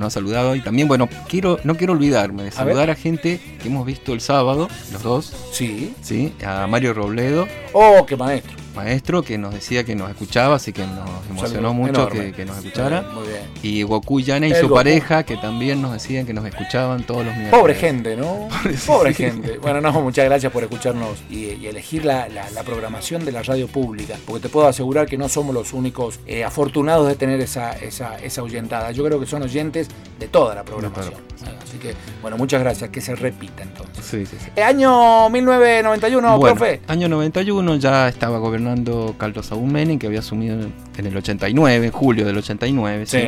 nos 0.00 0.08
ha 0.08 0.10
saludado. 0.10 0.56
Y 0.56 0.60
también, 0.60 0.88
bueno, 0.88 1.08
quiero, 1.28 1.60
no 1.62 1.76
quiero 1.76 1.92
olvidarme 1.92 2.42
de 2.42 2.48
A 2.48 2.52
saludar 2.52 2.90
a, 2.90 2.96
gente 2.96 3.40
que 3.62 3.68
hemos 3.68 3.86
visto 3.86 4.12
el 4.12 4.20
sábado, 4.20 4.68
los 4.92 5.02
dos, 5.02 5.32
sí. 5.52 5.94
¿sí? 6.02 6.32
A 6.44 6.66
Mario 6.66 6.94
Robledo, 6.94 7.46
Oh, 7.72 8.04
qué 8.06 8.16
maestro. 8.16 8.56
Maestro, 8.74 9.22
que 9.22 9.38
nos 9.38 9.52
decía 9.54 9.84
que 9.84 9.94
nos 9.94 10.10
escuchaba, 10.10 10.56
así 10.56 10.72
que 10.72 10.82
nos 10.86 11.08
emocionó 11.30 11.74
mucho 11.74 12.08
que, 12.08 12.32
que 12.32 12.44
nos 12.44 12.58
escuchara. 12.58 13.02
Muy 13.12 13.26
bien. 13.28 13.40
Y 13.62 13.82
Goku 13.82 14.20
Yana 14.20 14.46
y 14.48 14.50
El 14.52 14.56
su 14.56 14.62
Goku. 14.64 14.74
pareja, 14.76 15.22
que 15.24 15.36
también 15.36 15.82
nos 15.82 15.92
decían 15.92 16.26
que 16.26 16.32
nos 16.32 16.44
escuchaban 16.46 17.04
todos 17.04 17.24
los 17.24 17.34
miércoles. 17.36 17.60
Pobre 17.60 17.74
gente, 17.74 18.16
¿no? 18.16 18.48
Pobre, 18.62 18.76
sí, 18.76 18.86
Pobre 18.86 19.14
sí. 19.14 19.22
gente. 19.24 19.58
Bueno, 19.58 19.80
no, 19.80 19.92
muchas 20.00 20.24
gracias 20.24 20.52
por 20.52 20.62
escucharnos 20.62 21.18
y, 21.30 21.46
y 21.54 21.66
elegir 21.66 22.04
la, 22.04 22.28
la- 22.28 22.48
la 22.50 22.62
programación 22.62 23.24
de 23.24 23.32
la 23.32 23.42
radio 23.42 23.68
pública, 23.68 24.16
porque 24.26 24.42
te 24.42 24.48
puedo 24.48 24.66
asegurar 24.66 25.06
que 25.06 25.16
no 25.18 25.28
somos 25.28 25.54
los 25.54 25.72
únicos 25.72 26.20
eh, 26.26 26.44
afortunados 26.44 27.06
de 27.08 27.14
tener 27.16 27.40
esa, 27.40 27.72
esa, 27.72 28.16
esa 28.18 28.42
oyentada. 28.42 28.90
Yo 28.92 29.04
creo 29.04 29.18
que 29.20 29.26
son 29.26 29.42
oyentes 29.42 29.88
de 30.18 30.28
toda 30.28 30.54
la 30.54 30.64
programación. 30.64 31.14
Así 31.42 31.78
que, 31.78 31.94
bueno, 32.22 32.36
muchas 32.36 32.60
gracias, 32.60 32.90
que 32.90 33.00
se 33.00 33.14
repita 33.14 33.62
entonces. 33.62 34.04
Sí, 34.04 34.26
sí, 34.26 34.36
sí. 34.38 34.50
Eh, 34.56 34.62
Año 34.62 35.28
1991, 35.30 36.38
bueno, 36.38 36.56
profe. 36.56 36.80
año 36.88 37.08
91 37.08 37.76
ya 37.76 38.08
estaba 38.08 38.38
gobernando 38.38 39.14
Carlos 39.18 39.46
Saúl 39.46 39.70
Menem, 39.70 39.98
que 39.98 40.06
había 40.06 40.20
asumido 40.20 40.58
en 40.96 41.06
el 41.06 41.16
89, 41.16 41.86
en 41.86 41.92
julio 41.92 42.26
del 42.26 42.38
89. 42.38 43.06
¿sí? 43.06 43.18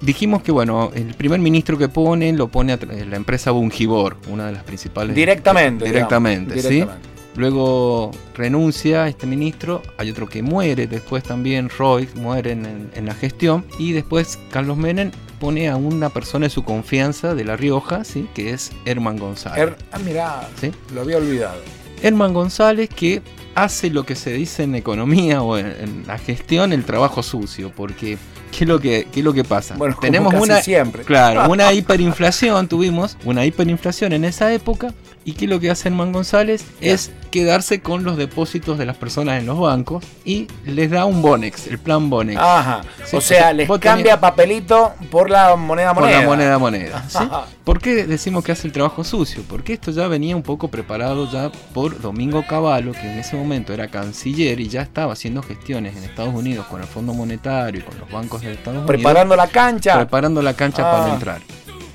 Dijimos 0.00 0.42
que, 0.42 0.52
bueno, 0.52 0.90
el 0.94 1.14
primer 1.14 1.40
ministro 1.40 1.78
que 1.78 1.88
ponen 1.88 2.36
lo 2.36 2.48
pone 2.48 2.74
a 2.74 2.78
la 3.08 3.16
empresa 3.16 3.50
Bungibor, 3.52 4.16
una 4.28 4.46
de 4.46 4.52
las 4.52 4.64
principales. 4.64 5.14
Directamente. 5.14 5.84
Directamente, 5.84 6.54
digamos, 6.54 6.68
¿sí? 6.68 6.74
directamente. 6.74 7.13
Luego 7.36 8.12
renuncia 8.34 9.08
este 9.08 9.26
ministro, 9.26 9.82
hay 9.98 10.10
otro 10.10 10.28
que 10.28 10.42
muere, 10.42 10.86
después 10.86 11.24
también 11.24 11.68
Roy 11.68 12.08
muere 12.14 12.52
en, 12.52 13.06
la 13.06 13.14
gestión 13.14 13.64
y 13.78 13.92
después 13.92 14.38
Carlos 14.50 14.76
Menem 14.76 15.10
pone 15.40 15.68
a 15.68 15.76
una 15.76 16.10
persona 16.10 16.46
de 16.46 16.50
su 16.50 16.62
confianza 16.62 17.34
de 17.34 17.44
La 17.44 17.56
Rioja, 17.56 18.04
¿sí? 18.04 18.28
que 18.34 18.50
es 18.50 18.70
Herman 18.84 19.18
González. 19.18 19.58
Er- 19.68 19.76
ah, 19.90 19.98
mirá, 19.98 20.48
¿sí? 20.60 20.70
lo 20.94 21.00
había 21.00 21.16
olvidado. 21.18 21.60
Herman 22.02 22.32
González 22.32 22.88
que 22.88 23.20
hace 23.54 23.90
lo 23.90 24.04
que 24.04 24.14
se 24.14 24.32
dice 24.32 24.62
en 24.62 24.74
economía 24.76 25.42
o 25.42 25.58
en, 25.58 25.66
en 25.66 26.04
la 26.06 26.18
gestión 26.18 26.72
el 26.72 26.84
trabajo 26.84 27.22
sucio, 27.22 27.72
porque 27.74 28.16
¿qué 28.56 28.64
es 28.64 28.68
lo 28.68 28.80
que, 28.80 29.08
qué 29.12 29.20
es 29.20 29.24
lo 29.24 29.32
que 29.32 29.44
pasa? 29.44 29.74
Bueno, 29.76 29.94
como 29.94 30.06
Tenemos 30.06 30.32
casi 30.32 30.44
una, 30.44 30.62
siempre. 30.62 31.04
Claro, 31.04 31.50
una 31.50 31.72
hiperinflación 31.72 32.68
tuvimos, 32.68 33.16
una 33.24 33.44
hiperinflación 33.44 34.12
en 34.12 34.24
esa 34.24 34.52
época. 34.52 34.94
¿Y 35.26 35.32
qué 35.32 35.46
es 35.46 35.50
lo 35.50 35.58
que 35.58 35.70
hace 35.70 35.88
Herman 35.88 36.12
González? 36.12 36.66
Es 36.82 37.10
quedarse 37.30 37.80
con 37.80 38.04
los 38.04 38.18
depósitos 38.18 38.76
de 38.78 38.84
las 38.84 38.96
personas 38.96 39.40
en 39.40 39.46
los 39.46 39.58
bancos 39.58 40.04
y 40.24 40.46
les 40.66 40.90
da 40.90 41.06
un 41.06 41.22
Bonex, 41.22 41.66
el 41.66 41.78
plan 41.78 42.10
Bonex. 42.10 42.38
Ajá. 42.38 42.82
Sí, 43.04 43.16
o 43.16 43.20
sea, 43.22 43.52
les 43.54 43.68
cambia 43.80 44.20
papelito 44.20 44.92
por 45.10 45.30
la 45.30 45.56
moneda 45.56 45.94
por 45.94 46.04
moneda. 46.04 46.20
la 46.20 46.26
moneda 46.26 46.58
moneda. 46.58 47.04
¿sí? 47.08 47.18
¿Por 47.64 47.80
qué 47.80 48.06
decimos 48.06 48.44
que 48.44 48.52
hace 48.52 48.66
el 48.66 48.72
trabajo 48.74 49.02
sucio? 49.02 49.42
Porque 49.48 49.72
esto 49.72 49.90
ya 49.90 50.06
venía 50.06 50.36
un 50.36 50.42
poco 50.42 50.68
preparado 50.68 51.28
ya 51.32 51.50
por 51.72 52.00
Domingo 52.00 52.44
Cavallo, 52.46 52.92
que 52.92 53.10
en 53.10 53.18
ese 53.18 53.34
momento 53.36 53.72
era 53.72 53.88
canciller 53.88 54.60
y 54.60 54.68
ya 54.68 54.82
estaba 54.82 55.14
haciendo 55.14 55.42
gestiones 55.42 55.96
en 55.96 56.04
Estados 56.04 56.34
Unidos 56.34 56.66
con 56.66 56.82
el 56.82 56.86
Fondo 56.86 57.14
Monetario 57.14 57.80
y 57.80 57.82
con 57.82 57.98
los 57.98 58.10
bancos 58.10 58.42
Preparando 58.86 59.36
la 59.36 59.46
cancha. 59.48 59.96
preparando 59.96 60.42
la 60.42 60.54
cancha 60.54 60.82
Ah. 60.84 60.92
para 61.00 61.14
entrar. 61.14 61.40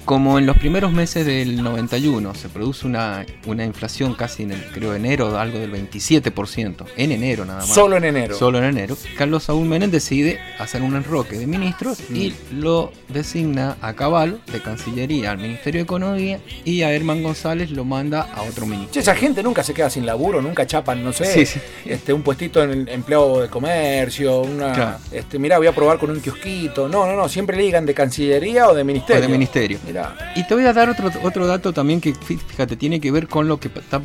Como 0.10 0.40
en 0.40 0.48
los 0.48 0.58
primeros 0.58 0.92
meses 0.92 1.24
del 1.24 1.62
91 1.62 2.34
se 2.34 2.50
produce 2.50 2.88
una, 2.88 3.24
una 3.46 3.64
inflación 3.64 4.16
casi 4.16 4.42
en 4.42 4.54
el, 4.54 4.64
creo, 4.74 4.96
enero, 4.96 5.38
algo 5.38 5.60
del 5.60 5.72
27%, 5.72 6.84
en 6.98 7.12
enero 7.12 7.46
nada 7.46 7.60
más. 7.60 7.70
Solo 7.70 7.96
en 7.98 8.06
enero. 8.06 8.36
Solo 8.36 8.58
en 8.58 8.64
enero. 8.64 8.98
Carlos 9.16 9.44
Saúl 9.44 9.68
Menem 9.68 9.92
decide 9.92 10.40
hacer 10.58 10.82
un 10.82 10.96
enroque 10.96 11.38
de 11.38 11.46
ministros 11.46 12.00
y 12.10 12.34
lo 12.52 12.92
designa 13.10 13.78
a 13.84 13.94
Caballo 13.94 14.40
de 14.52 14.60
Cancillería 14.60 15.30
al 15.30 15.38
Ministerio 15.38 15.78
de 15.82 15.84
Economía 15.84 16.40
y 16.66 16.82
a 16.82 16.92
Herman 16.92 17.22
González 17.22 17.70
lo 17.70 17.86
manda 17.86 18.22
a 18.34 18.42
otro 18.42 18.64
Che, 18.66 18.72
ministerio. 18.72 19.02
esa 19.02 19.14
gente 19.16 19.44
nunca 19.44 19.62
se 19.64 19.76
queda 19.76 19.92
sin 19.92 20.08
laburo, 20.08 20.42
nunca 20.42 20.66
chapan, 20.66 21.04
no 21.04 21.14
sé, 21.14 21.26
Sí, 21.26 21.46
sí. 21.46 21.60
este 21.86 22.14
un 22.14 22.24
puestito 22.24 22.64
en 22.64 22.72
el 22.72 22.90
empleo 22.90 23.42
de 23.42 23.48
comercio, 23.50 24.42
una 24.42 24.74
Claro. 24.74 24.98
este, 25.12 25.38
mirá, 25.38 25.60
voy 25.60 25.68
a 25.68 25.72
probar 25.76 26.00
con 26.00 26.10
un 26.10 26.20
kiosquito. 26.20 26.88
No, 26.90 27.06
no, 27.06 27.16
no, 27.16 27.30
siempre 27.30 27.56
le 27.56 27.62
digan 27.62 27.86
de 27.86 27.94
cancillería 27.94 28.68
o 28.70 28.74
de 28.74 28.84
ministerio. 28.84 29.20
O 29.20 29.28
de 29.28 29.32
ministerio. 29.32 29.78
Mirá. 29.86 29.99
Y 30.36 30.44
te 30.48 30.54
voy 30.56 30.66
a 30.66 30.74
dar 30.74 30.90
otro, 30.90 31.10
otro 31.24 31.48
dato 31.48 31.74
también 31.74 32.00
que, 32.02 32.14
fíjate, 32.14 32.76
tiene 32.78 33.00
que 33.00 33.12
ver 33.12 33.28
con 33.28 33.48
lo 33.48 33.60
que 33.60 33.68
está, 33.70 34.00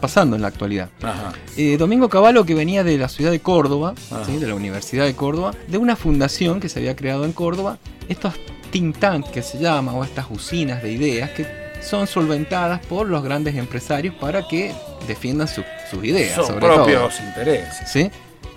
pasando 0.00 0.36
en 0.36 0.42
la 0.42 0.48
actualidad. 0.48 0.90
Ajá. 1.02 1.32
Eh, 1.56 1.76
Domingo 1.78 2.08
Cavallo, 2.08 2.44
que 2.44 2.54
venía 2.54 2.84
de 2.84 2.98
la 2.98 3.08
ciudad 3.08 3.30
de 3.30 3.40
Córdoba. 3.40 3.94
¿sí? 4.26 4.36
de 4.38 4.46
la 4.46 4.54
Universidad 4.54 5.04
de 5.04 5.14
Córdoba, 5.14 5.52
de 5.68 5.78
una 5.78 5.96
fundación 5.96 6.60
que 6.60 6.68
se 6.68 6.78
había 6.80 6.94
creado 6.96 7.24
en 7.24 7.32
Córdoba, 7.32 7.78
estos 8.08 8.34
think 8.70 8.98
tank 8.98 9.30
que 9.30 9.42
se 9.42 9.58
llama, 9.58 9.92
o 9.94 10.04
estas 10.04 10.26
usinas 10.30 10.82
de 10.82 10.92
ideas 10.92 11.30
que 11.30 11.46
son 11.82 12.06
solventadas 12.06 12.84
por 12.86 13.06
los 13.08 13.22
grandes 13.22 13.54
empresarios 13.54 14.14
para 14.14 14.46
que 14.48 14.72
defiendan 15.06 15.46
su- 15.48 15.62
sus 15.90 16.04
ideas. 16.04 16.34
Sobre 16.34 16.58
propios 16.66 17.16
todo. 17.16 17.26
intereses. 17.28 17.88
¿sí? 17.90 18.10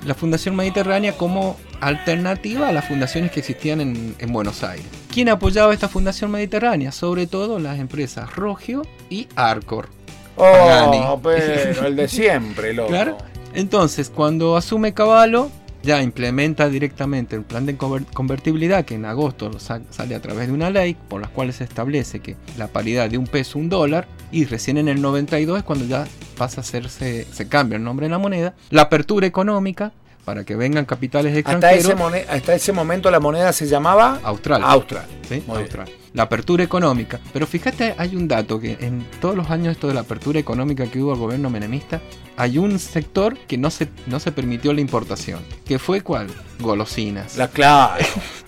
La 0.06 0.16
Fundación 0.16 0.56
Mediterránea 0.56 1.14
como 1.18 1.58
alternativa 1.82 2.70
a 2.70 2.72
las 2.72 2.86
fundaciones 2.88 3.32
que 3.32 3.42
existían 3.42 3.82
en, 3.82 4.16
en 4.18 4.34
Buenos 4.34 4.64
Aires. 4.64 4.88
¿Quién 5.12 5.30
apoyaba 5.30 5.74
esta 5.74 5.90
Fundación 5.90 6.32
Mediterránea? 6.32 6.92
Sobre 6.92 7.28
todo 7.28 7.60
las 7.60 7.80
empresas 7.80 8.36
Rogio 8.36 8.84
y 9.10 9.28
Arcor. 9.36 9.90
Pagani. 10.38 11.00
Oh, 11.06 11.20
pero 11.22 11.88
el 11.88 11.96
de 11.96 12.08
siempre, 12.08 12.74
loco. 12.74 12.90
Claro. 12.90 13.18
Entonces, 13.54 14.12
cuando 14.14 14.56
asume 14.56 14.94
Caballo, 14.94 15.50
ya 15.82 16.02
implementa 16.04 16.70
directamente 16.70 17.36
el 17.36 17.42
plan 17.44 17.66
de 17.66 17.78
conver- 17.78 18.06
convertibilidad 18.14 18.86
que 18.86 18.96
en 18.96 19.06
agosto 19.06 19.50
sale 19.60 20.14
a 20.16 20.22
través 20.22 20.48
de 20.48 20.54
una 20.54 20.70
ley 20.70 20.96
por 21.08 21.22
las 21.22 21.30
cuales 21.32 21.56
se 21.56 21.64
establece 21.64 22.20
que 22.20 22.36
la 22.58 22.68
paridad 22.68 23.10
de 23.10 23.18
un 23.18 23.26
peso 23.26 23.58
un 23.58 23.70
dólar 23.70 24.08
y 24.32 24.46
recién 24.46 24.78
en 24.78 24.88
el 24.88 25.02
92 25.02 25.58
es 25.58 25.64
cuando 25.64 25.86
ya 25.86 26.06
pasa 26.38 26.62
a 26.62 26.64
hacerse, 26.64 27.26
se 27.32 27.48
cambia 27.48 27.78
el 27.78 27.84
nombre 27.84 28.06
de 28.06 28.12
la 28.12 28.18
moneda, 28.20 28.54
la 28.70 28.84
apertura 28.84 29.26
económica 29.26 29.92
para 30.26 30.44
que 30.44 30.56
vengan 30.56 30.86
capitales 30.86 31.36
Hasta 31.36 31.72
extranjeros. 31.72 32.14
ese, 32.16 32.30
hasta 32.30 32.54
ese 32.56 32.72
momento 32.72 33.10
la 33.12 33.20
moneda 33.20 33.52
se 33.54 33.68
llamaba 33.68 34.20
Austral. 34.24 34.64
Austral. 34.64 35.06
¿sí? 35.28 35.44
Austral. 35.48 35.90
La 36.14 36.24
apertura 36.24 36.64
económica. 36.64 37.20
Pero 37.32 37.46
fíjate, 37.46 37.94
hay 37.98 38.16
un 38.16 38.28
dato 38.28 38.60
que 38.60 38.78
en 38.82 39.06
todos 39.22 39.36
los 39.36 39.50
años 39.52 39.74
esto 39.74 39.88
de 39.88 39.94
la 39.94 40.02
apertura 40.02 40.40
económica 40.40 40.88
que 40.88 41.00
hubo 41.02 41.12
al 41.12 41.20
gobierno 41.20 41.50
menemista, 41.52 42.02
hay 42.36 42.58
un 42.58 42.80
sector 42.80 43.38
que 43.38 43.58
no 43.58 43.70
se, 43.70 43.90
no 44.08 44.20
se 44.20 44.32
permitió 44.32 44.74
la 44.74 44.82
importación. 44.82 45.40
¿Que 45.66 45.78
fue 45.78 46.02
cuál? 46.02 46.28
Golosinas. 46.60 47.38
La 47.38 47.48
claro, 47.50 48.04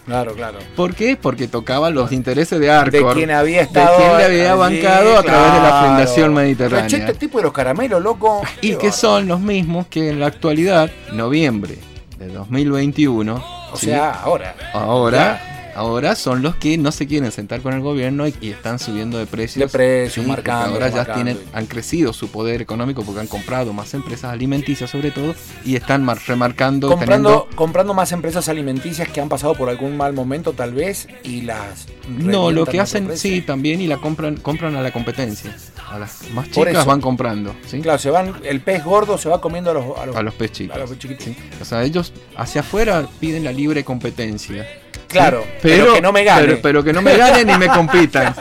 claro, 0.06 0.34
claro. 0.34 0.60
¿Por 0.76 0.96
qué? 0.96 1.16
Porque 1.22 1.48
tocaba 1.48 1.92
los 1.92 2.12
intereses 2.12 2.60
de 2.60 2.66
De 2.66 2.72
Arcor. 2.72 3.16
quien 3.16 3.30
había 3.32 3.58
de 3.58 3.64
estado. 3.64 3.98
quien 3.98 4.18
le 4.18 4.24
había 4.24 4.52
allí, 4.54 4.60
bancado 4.60 5.18
a 5.18 5.24
través 5.24 5.54
de 5.54 5.60
la. 5.60 5.84
Fundación 5.86 6.34
Mediterránea. 6.34 6.88
Pero, 6.90 7.06
este 7.06 7.14
tipo 7.20 7.38
de 7.38 7.44
los 7.44 7.54
caramelos, 7.54 8.02
loco. 8.02 8.42
Y 8.62 8.76
que 8.76 8.92
son 8.92 9.28
los 9.28 9.40
mismos 9.40 9.88
que 9.88 10.10
en 10.10 10.20
la 10.20 10.28
actualidad, 10.28 10.90
noviembre 11.14 11.78
de 12.18 12.28
2021, 12.28 13.36
O 13.74 13.78
¿sí? 13.78 13.88
sea, 13.88 14.12
ahora. 14.12 14.56
ahora 14.74 15.51
ahora 15.76 16.16
son 16.16 16.42
los 16.42 16.56
que 16.56 16.78
no 16.78 16.92
se 16.92 17.08
quieren 17.08 17.32
sentar 17.32 17.62
con 17.62 17.74
el 17.74 17.82
gobierno 17.82 18.28
y, 18.28 18.36
y 18.42 18.50
están 18.50 18.80
subiendo 18.80 19.18
de 19.18 19.26
precios. 19.26 19.72
De 19.72 19.78
precios, 19.78 20.26
marcando, 20.26 20.74
Ahora 20.76 20.90
ya 20.90 21.14
tienen, 21.14 21.40
han 21.54 21.66
crecido 21.66 22.14
su 22.14 22.30
poder 22.30 22.62
económico 22.62 23.04
porque 23.04 23.22
han 23.22 23.28
comprado 23.28 23.74
más 23.74 23.94
empresas 23.94 24.32
alimenticias 24.32 24.90
sobre 24.90 25.12
todo 25.12 25.34
y 25.66 25.76
están 25.76 26.04
mar- 26.04 26.20
remarcando, 26.28 26.88
comprando, 26.90 27.30
teniendo- 27.30 27.56
comprando 27.56 27.94
más 27.94 28.12
empresas 28.12 28.50
alimenticias 28.50 29.08
que 29.08 29.22
han 29.22 29.30
pasado 29.30 29.54
por 29.56 29.70
algún 29.70 29.98
mal 29.98 30.14
momento 30.14 30.54
tal 30.54 30.74
vez 30.74 31.08
y 31.24 31.42
las 31.42 31.88
No, 32.08 32.52
lo 32.52 32.66
que 32.66 32.80
hacen, 32.80 33.16
sí, 33.18 33.42
también 33.42 33.82
y 33.82 33.88
la 33.88 33.98
compran, 33.98 34.38
compran 34.38 34.76
a 34.76 34.82
la 34.82 34.92
competencia. 34.92 35.56
A 35.92 36.00
las 36.00 36.30
más 36.32 36.50
chicas 36.50 36.74
eso. 36.74 36.86
van 36.86 37.02
comprando, 37.02 37.54
¿sí? 37.68 37.82
Claro, 37.82 38.00
se 38.00 38.10
van, 38.10 38.34
el 38.44 38.62
pez 38.62 38.84
gordo 38.84 39.18
se 39.18 39.28
va 39.30 39.42
comiendo 39.42 39.72
a 39.72 39.74
los, 39.74 39.98
a 39.98 40.06
los, 40.06 40.16
A 40.16 40.22
los 40.22 40.34
pez 40.34 40.52
chicos. 40.52 40.76
a 40.76 40.80
los 40.80 40.98
chiquitos. 40.98 41.26
¿sí? 41.26 41.36
O 41.62 41.66
sea, 41.66 41.84
ellos 41.84 42.14
hacia 42.38 42.62
afuera 42.62 43.06
piden 43.20 43.44
la 43.44 43.52
libre 43.52 43.84
competencia. 43.84 44.66
Claro, 45.08 45.42
¿sí? 45.44 45.50
pero, 45.62 45.94
que 45.96 46.02
no 46.02 46.14
me 46.14 46.24
gane. 46.24 46.46
Pero, 46.48 46.60
pero 46.62 46.84
que 46.86 46.94
no 46.94 47.02
me 47.02 47.18
ganen 47.18 47.46
ni 47.46 47.58
me 47.58 47.68
compitan. 47.68 48.34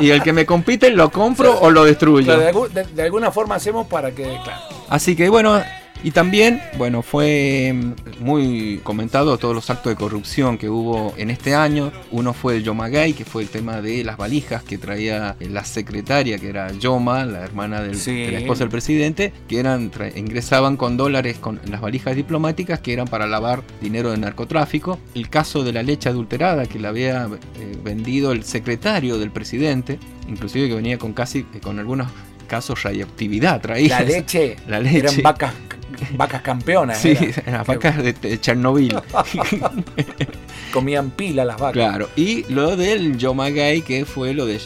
Y 0.00 0.08
el 0.10 0.22
que 0.22 0.32
me 0.32 0.46
compite 0.46 0.88
lo 0.90 1.10
compro 1.10 1.58
o 1.60 1.70
lo 1.70 1.84
destruyo. 1.84 2.24
Claro, 2.24 2.40
de, 2.40 2.52
algu- 2.52 2.68
de- 2.70 2.84
de 2.84 3.02
alguna 3.02 3.30
forma 3.30 3.56
hacemos 3.56 3.86
para 3.86 4.10
que, 4.12 4.22
claro. 4.22 4.62
Así 4.88 5.14
que 5.14 5.28
bueno, 5.28 5.62
y 6.04 6.10
también, 6.12 6.60
bueno, 6.78 7.02
fue 7.02 7.72
mm, 7.74 8.24
muy 8.24 8.80
comentado 8.82 9.38
todos 9.38 9.54
los 9.54 9.68
actos 9.70 9.90
de 9.92 9.96
corrupción 9.96 10.58
que 10.58 10.68
hubo 10.68 11.14
en 11.16 11.30
este 11.30 11.54
año. 11.54 11.92
Uno 12.10 12.32
fue 12.32 12.56
el 12.56 12.62
Yomagay, 12.64 13.12
que 13.14 13.24
fue 13.24 13.42
el 13.42 13.48
tema 13.48 13.80
de 13.80 14.04
las 14.04 14.16
valijas 14.16 14.62
que 14.62 14.78
traía 14.78 15.36
la 15.40 15.64
secretaria, 15.64 16.38
que 16.38 16.48
era 16.48 16.70
Yoma, 16.72 17.24
la 17.24 17.40
hermana 17.44 17.80
del, 17.82 17.96
Sí. 17.96 18.12
de 18.14 18.32
la 18.32 18.38
esposa 18.38 18.60
del 18.60 18.70
presidente, 18.70 19.32
que 19.48 19.58
eran 19.58 19.90
ingresaban 20.14 20.76
con 20.76 20.96
dólares 20.96 21.38
con 21.38 21.60
las 21.68 21.80
valijas 21.80 22.14
diplomáticas 22.16 22.80
que 22.80 22.92
eran 22.92 23.06
para 23.08 23.26
lavar 23.26 23.62
dinero 23.80 24.10
de 24.10 24.18
narcotráfico. 24.18 24.98
El 25.14 25.28
caso 25.28 25.64
de 25.64 25.72
la 25.72 25.82
leche 25.82 26.08
adulterada 26.08 26.66
que 26.66 26.78
la 26.78 26.88
había 26.90 27.24
eh, 27.26 27.76
vendido 27.82 28.32
el 28.32 28.44
secretario 28.44 29.18
del 29.18 29.30
presidente, 29.30 29.98
inclusive 30.28 30.68
que 30.68 30.74
venía 30.74 30.98
con 30.98 31.12
casi 31.12 31.42
con 31.62 31.78
algunos 31.78 32.08
casos 32.46 32.82
radioactividad 32.84 33.60
traída. 33.60 34.00
La 34.00 34.06
leche, 34.06 34.56
La 34.68 34.78
leche. 34.80 34.98
eran 34.98 35.14
vacas, 35.22 35.52
vacas 36.16 36.42
campeonas. 36.42 36.98
Sí, 36.98 37.16
las 37.46 37.66
vacas 37.66 37.96
de, 38.02 38.12
de 38.12 38.40
Chernobyl. 38.40 38.96
Comían 40.72 41.10
pila 41.10 41.44
las 41.44 41.56
vacas. 41.58 41.72
claro. 41.72 42.08
Y 42.16 42.44
lo 42.52 42.76
del 42.76 43.16
Yomagay, 43.16 43.82
que 43.82 44.04
fue 44.04 44.34
lo 44.34 44.46
del 44.46 44.60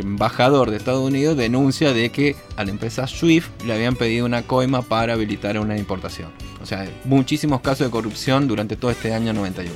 embajador 0.00 0.70
de 0.70 0.76
Estados 0.76 1.06
Unidos, 1.06 1.36
denuncia 1.36 1.92
de 1.92 2.10
que 2.10 2.36
a 2.56 2.64
la 2.64 2.70
empresa 2.70 3.06
Swift 3.06 3.48
le 3.64 3.74
habían 3.74 3.96
pedido 3.96 4.26
una 4.26 4.42
coima 4.42 4.82
para 4.82 5.12
habilitar 5.14 5.58
una 5.58 5.76
importación. 5.76 6.30
O 6.60 6.66
sea, 6.66 6.88
muchísimos 7.04 7.60
casos 7.60 7.86
de 7.86 7.90
corrupción 7.90 8.48
durante 8.48 8.76
todo 8.76 8.90
este 8.90 9.12
año 9.12 9.32
91. 9.32 9.72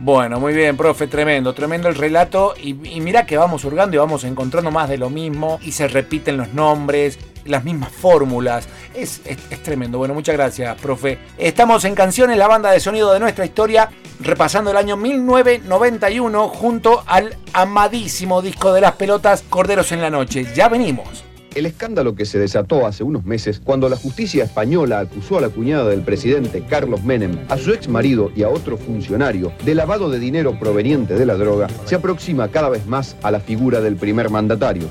Bueno, 0.00 0.38
muy 0.38 0.54
bien, 0.54 0.76
profe, 0.76 1.08
tremendo, 1.08 1.54
tremendo 1.54 1.88
el 1.88 1.96
relato. 1.96 2.54
Y, 2.62 2.70
y 2.88 3.00
mira 3.00 3.26
que 3.26 3.36
vamos 3.36 3.64
hurgando 3.64 3.96
y 3.96 3.98
vamos 3.98 4.22
encontrando 4.22 4.70
más 4.70 4.88
de 4.88 4.96
lo 4.96 5.10
mismo. 5.10 5.58
Y 5.62 5.72
se 5.72 5.88
repiten 5.88 6.36
los 6.36 6.54
nombres, 6.54 7.18
las 7.48 7.64
mismas 7.64 7.90
fórmulas. 7.92 8.68
Es, 8.94 9.20
es- 9.24 9.62
tremendo. 9.62 9.98
Bueno, 9.98 10.14
muchas 10.14 10.34
gracias, 10.34 10.76
profe. 10.80 11.18
Estamos 11.36 11.84
en 11.84 11.94
Canciones, 11.94 12.36
la 12.38 12.46
banda 12.48 12.70
de 12.70 12.80
sonido 12.80 13.12
de 13.12 13.20
nuestra 13.20 13.44
historia, 13.44 13.90
repasando 14.20 14.70
el 14.70 14.76
año 14.76 14.96
1991 14.96 16.48
junto 16.48 17.02
al 17.06 17.36
amadísimo 17.52 18.40
disco 18.42 18.72
de 18.72 18.80
las 18.80 18.92
pelotas 18.92 19.42
Corderos 19.48 19.92
en 19.92 20.00
la 20.00 20.10
Noche. 20.10 20.46
Ya 20.54 20.68
venimos. 20.68 21.24
El 21.54 21.66
escándalo 21.66 22.14
que 22.14 22.24
se 22.24 22.38
desató 22.38 22.86
hace 22.86 23.02
unos 23.02 23.24
meses 23.24 23.60
cuando 23.62 23.88
la 23.88 23.96
justicia 23.96 24.44
española 24.44 25.00
acusó 25.00 25.38
a 25.38 25.40
la 25.40 25.48
cuñada 25.48 25.88
del 25.88 26.02
presidente 26.02 26.62
Carlos 26.68 27.02
Menem, 27.02 27.36
a 27.48 27.56
su 27.56 27.72
ex 27.72 27.88
marido 27.88 28.30
y 28.36 28.42
a 28.44 28.48
otro 28.48 28.76
funcionario 28.76 29.50
de 29.64 29.74
lavado 29.74 30.08
de 30.10 30.18
dinero 30.20 30.58
proveniente 30.58 31.14
de 31.14 31.26
la 31.26 31.34
droga, 31.34 31.66
se 31.84 31.96
aproxima 31.96 32.48
cada 32.48 32.68
vez 32.68 32.86
más 32.86 33.16
a 33.22 33.30
la 33.30 33.40
figura 33.40 33.80
del 33.80 33.96
primer 33.96 34.30
mandatario. 34.30 34.84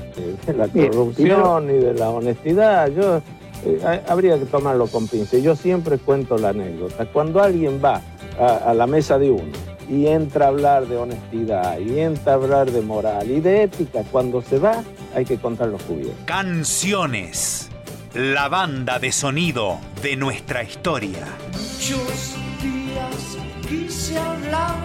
de 0.45 0.53
la 0.53 0.67
corrupción 0.67 1.69
y 1.69 1.73
de 1.73 1.93
la 1.93 2.09
honestidad. 2.09 2.89
Yo 2.91 3.21
eh, 3.65 3.79
ha- 3.85 4.11
habría 4.11 4.37
que 4.37 4.45
tomarlo 4.45 4.87
con 4.87 5.07
pinza. 5.07 5.37
Yo 5.37 5.55
siempre 5.55 5.97
cuento 5.97 6.37
la 6.37 6.49
anécdota. 6.49 7.05
Cuando 7.05 7.41
alguien 7.41 7.79
va 7.83 8.01
a, 8.39 8.69
a 8.69 8.73
la 8.73 8.87
mesa 8.87 9.17
de 9.17 9.31
uno 9.31 9.43
y 9.89 10.07
entra 10.07 10.45
a 10.45 10.47
hablar 10.49 10.87
de 10.87 10.97
honestidad 10.97 11.79
y 11.79 11.99
entra 11.99 12.33
a 12.33 12.35
hablar 12.35 12.71
de 12.71 12.81
moral 12.81 13.29
y 13.31 13.39
de 13.39 13.63
ética, 13.63 14.03
cuando 14.11 14.41
se 14.41 14.59
va 14.59 14.83
hay 15.15 15.25
que 15.25 15.37
contar 15.37 15.69
los 15.69 15.81
cubiertos. 15.83 16.15
Canciones. 16.25 17.69
La 18.13 18.49
banda 18.49 18.99
de 18.99 19.11
sonido 19.11 19.79
de 20.01 20.15
nuestra 20.15 20.63
historia. 20.63 21.27
Muchos 21.51 22.35
días 22.61 23.37
quise 23.67 24.17
hablar, 24.17 24.75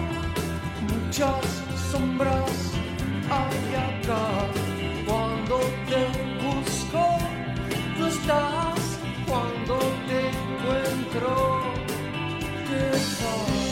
muchas 0.87 1.35
sombras 1.91 2.73
hay 3.29 3.75
acá. 3.75 4.27
Cuando 5.05 5.59
te 5.89 6.01
busco, 6.43 7.17
tú 7.97 8.05
estás. 8.05 8.79
Cuando 9.25 9.79
te 10.07 10.19
encuentro, 10.29 11.61
te 12.67 12.91
vas. 12.91 13.62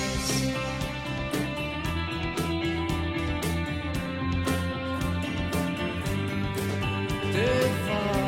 Te 7.42 7.48
vas. 7.48 8.21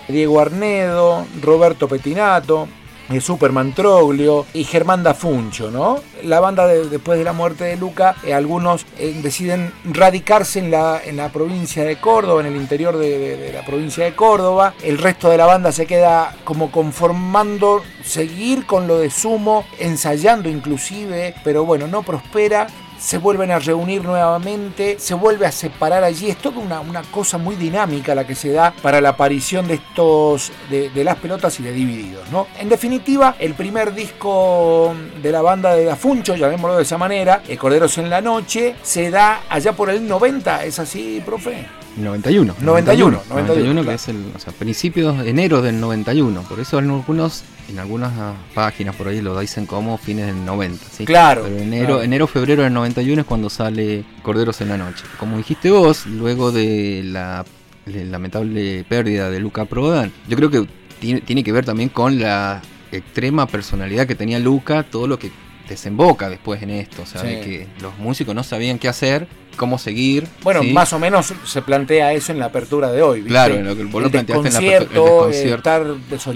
Diego 0.09 0.41
Arnedo, 0.41 1.27
Roberto 1.43 1.89
Petinato, 1.89 2.69
eh, 3.11 3.21
Superman 3.21 3.75
Troglio 3.75 4.47
y 4.55 4.63
Germán 4.65 5.03
Dafuncho, 5.03 5.71
¿no? 5.71 5.99
La 6.23 6.39
banda 6.39 6.67
de- 6.69 6.89
después 6.89 7.19
de 7.19 7.25
la 7.25 7.33
muerte 7.33 7.65
de 7.65 7.77
Luca, 7.77 8.15
eh, 8.25 8.33
algunos 8.33 8.87
eh, 8.99 9.19
deciden 9.23 9.73
radicarse 9.85 10.61
en 10.61 10.71
la, 10.71 11.01
provincia 11.33 11.83
de 11.83 11.97
Córdoba, 11.99 12.41
en 12.43 12.47
el 12.47 12.57
interior 12.57 12.97
de, 12.97 13.19
de- 13.19 13.37
de 13.37 13.53
la 13.53 13.65
provincia 13.65 14.05
de 14.05 14.15
Córdoba. 14.15 14.75
El 14.83 14.99
resto 14.99 15.29
de 15.29 15.39
la 15.39 15.47
banda 15.47 15.73
se 15.73 15.87
queda 15.87 16.37
como 16.45 16.71
conformando, 16.71 17.83
seguir 18.05 18.65
con 18.65 18.87
lo 18.87 18.99
de 18.99 19.11
Sumo, 19.11 19.65
ensayando 19.81 20.49
inclusive, 20.49 21.35
pero 21.43 21.65
bueno, 21.65 21.89
no 21.89 22.03
prospera 22.03 22.69
se 23.01 23.19
vuelven 23.19 23.51
a 23.51 23.59
reunir 23.59 24.05
nuevamente, 24.05 24.99
se 24.99 25.15
vuelve 25.15 25.47
a 25.47 25.53
separar 25.53 26.05
allí. 26.05 26.29
Es 26.29 26.37
toda 26.37 26.59
una, 26.59 26.81
una 26.81 27.03
cosa 27.03 27.39
muy 27.39 27.57
dinámica 27.57 28.15
la 28.15 28.27
que 28.27 28.35
se 28.35 28.53
da 28.53 28.73
para 28.83 29.01
la 29.01 29.11
aparición 29.11 29.67
de 29.67 29.75
estos, 29.75 30.53
de, 30.69 30.91
las 31.03 31.17
pelotas 31.17 31.59
y 31.59 31.63
de 31.63 31.73
divididos, 31.73 32.31
¿no? 32.31 32.47
En 32.59 32.69
definitiva, 32.69 33.37
el 33.39 33.55
primer 33.55 33.95
disco 33.95 34.95
de 35.23 35.33
la 35.33 35.41
banda 35.41 35.75
de 35.75 35.85
Dafuncho, 35.85 36.37
llamémoslo 36.37 36.77
de 36.77 36.83
esa 36.83 36.99
manera, 36.99 37.43
eh, 37.49 37.57
Corderos 37.57 37.97
en 37.97 38.11
la 38.11 38.21
Noche, 38.21 38.77
se 38.83 39.11
da 39.11 39.43
allá 39.49 39.73
por 39.73 39.89
el 39.89 40.07
90, 40.07 40.65
¿es 40.67 40.79
así, 40.79 41.23
profe? 41.25 41.80
91. 41.97 42.55
91, 42.61 43.23
91, 43.29 43.81
que 43.81 43.83
claro. 43.83 43.93
es 43.93 44.09
el, 44.09 44.33
o 44.35 44.39
sea, 44.39 44.53
principios 44.53 45.19
de 45.23 45.31
enero 45.31 45.61
del 45.63 45.81
91. 45.81 46.43
Por 46.43 46.61
eso 46.61 46.79
en 46.79 46.91
algunos, 46.91 47.43
en 47.69 47.79
algunas 47.79 48.13
ah, 48.19 48.35
páginas 48.55 48.95
por 48.97 49.09
ahí 49.09 49.21
lo 49.21 49.39
dicen 49.39 49.67
como 49.67 49.99
fines 49.99 50.27
del 50.27 50.45
90. 50.45 50.85
¿sí? 50.91 51.05
Claro, 51.05 51.43
Pero 51.45 51.59
enero, 51.59 51.87
claro. 51.87 52.03
enero, 52.03 52.27
febrero 52.27 52.63
del 52.63 52.73
91 52.73 53.21
es 53.23 53.27
cuando 53.27 53.51
sale 53.51 54.05
Corderos 54.23 54.61
en 54.61 54.69
la 54.69 54.77
Noche. 54.77 55.05
Como 55.19 55.37
dijiste 55.37 55.71
vos, 55.71 56.07
luego 56.07 56.53
de 56.53 57.03
la, 57.05 57.45
de 57.87 58.05
la 58.05 58.11
lamentable 58.13 58.85
pérdida 58.89 59.31
de 59.31 59.41
Luca 59.41 59.65
Prodan, 59.65 60.13
yo 60.29 60.37
creo 60.37 60.51
que 60.51 60.67
tiene, 61.01 61.21
tiene 61.21 61.43
que 61.45 61.53
ver 61.53 61.65
también 61.65 61.89
con 61.89 62.19
la 62.21 62.63
extrema 62.93 63.47
personalidad 63.47 64.07
que 64.07 64.15
tenía 64.15 64.39
Luca, 64.39 64.83
todo 64.83 65.07
lo 65.07 65.19
que 65.19 65.31
desemboca 65.69 66.29
después 66.29 66.63
en 66.63 66.71
esto, 66.71 67.03
o 67.03 67.07
sea, 67.07 67.21
Sí. 67.21 67.29
de 67.29 67.41
que 67.41 67.67
los 67.81 67.97
músicos 67.99 68.35
no 68.35 68.43
sabían 68.43 68.79
qué 68.81 68.89
hacer, 68.89 69.29
cómo 69.57 69.79
seguir. 69.79 70.27
Bueno, 70.43 70.63
¿sí? 70.63 70.73
más 70.73 70.93
o 70.93 70.99
menos 70.99 71.33
se 71.45 71.63
plantea 71.63 72.13
eso 72.13 72.33
en 72.33 72.39
la 72.39 72.47
apertura 72.47 72.91
de 72.91 73.03
hoy. 73.03 73.19
¿viste? 73.21 73.31
Claro, 73.31 73.55
en 73.57 73.67
lo 73.67 73.77
que 73.77 73.85
vos 73.85 74.03
lo 74.03 74.11
planteaste 74.11 74.49
en 74.49 74.55
la 74.55 74.59
apertura- 74.61 75.27
el 75.29 75.49
eh, 75.49 75.55
estar 75.55 75.85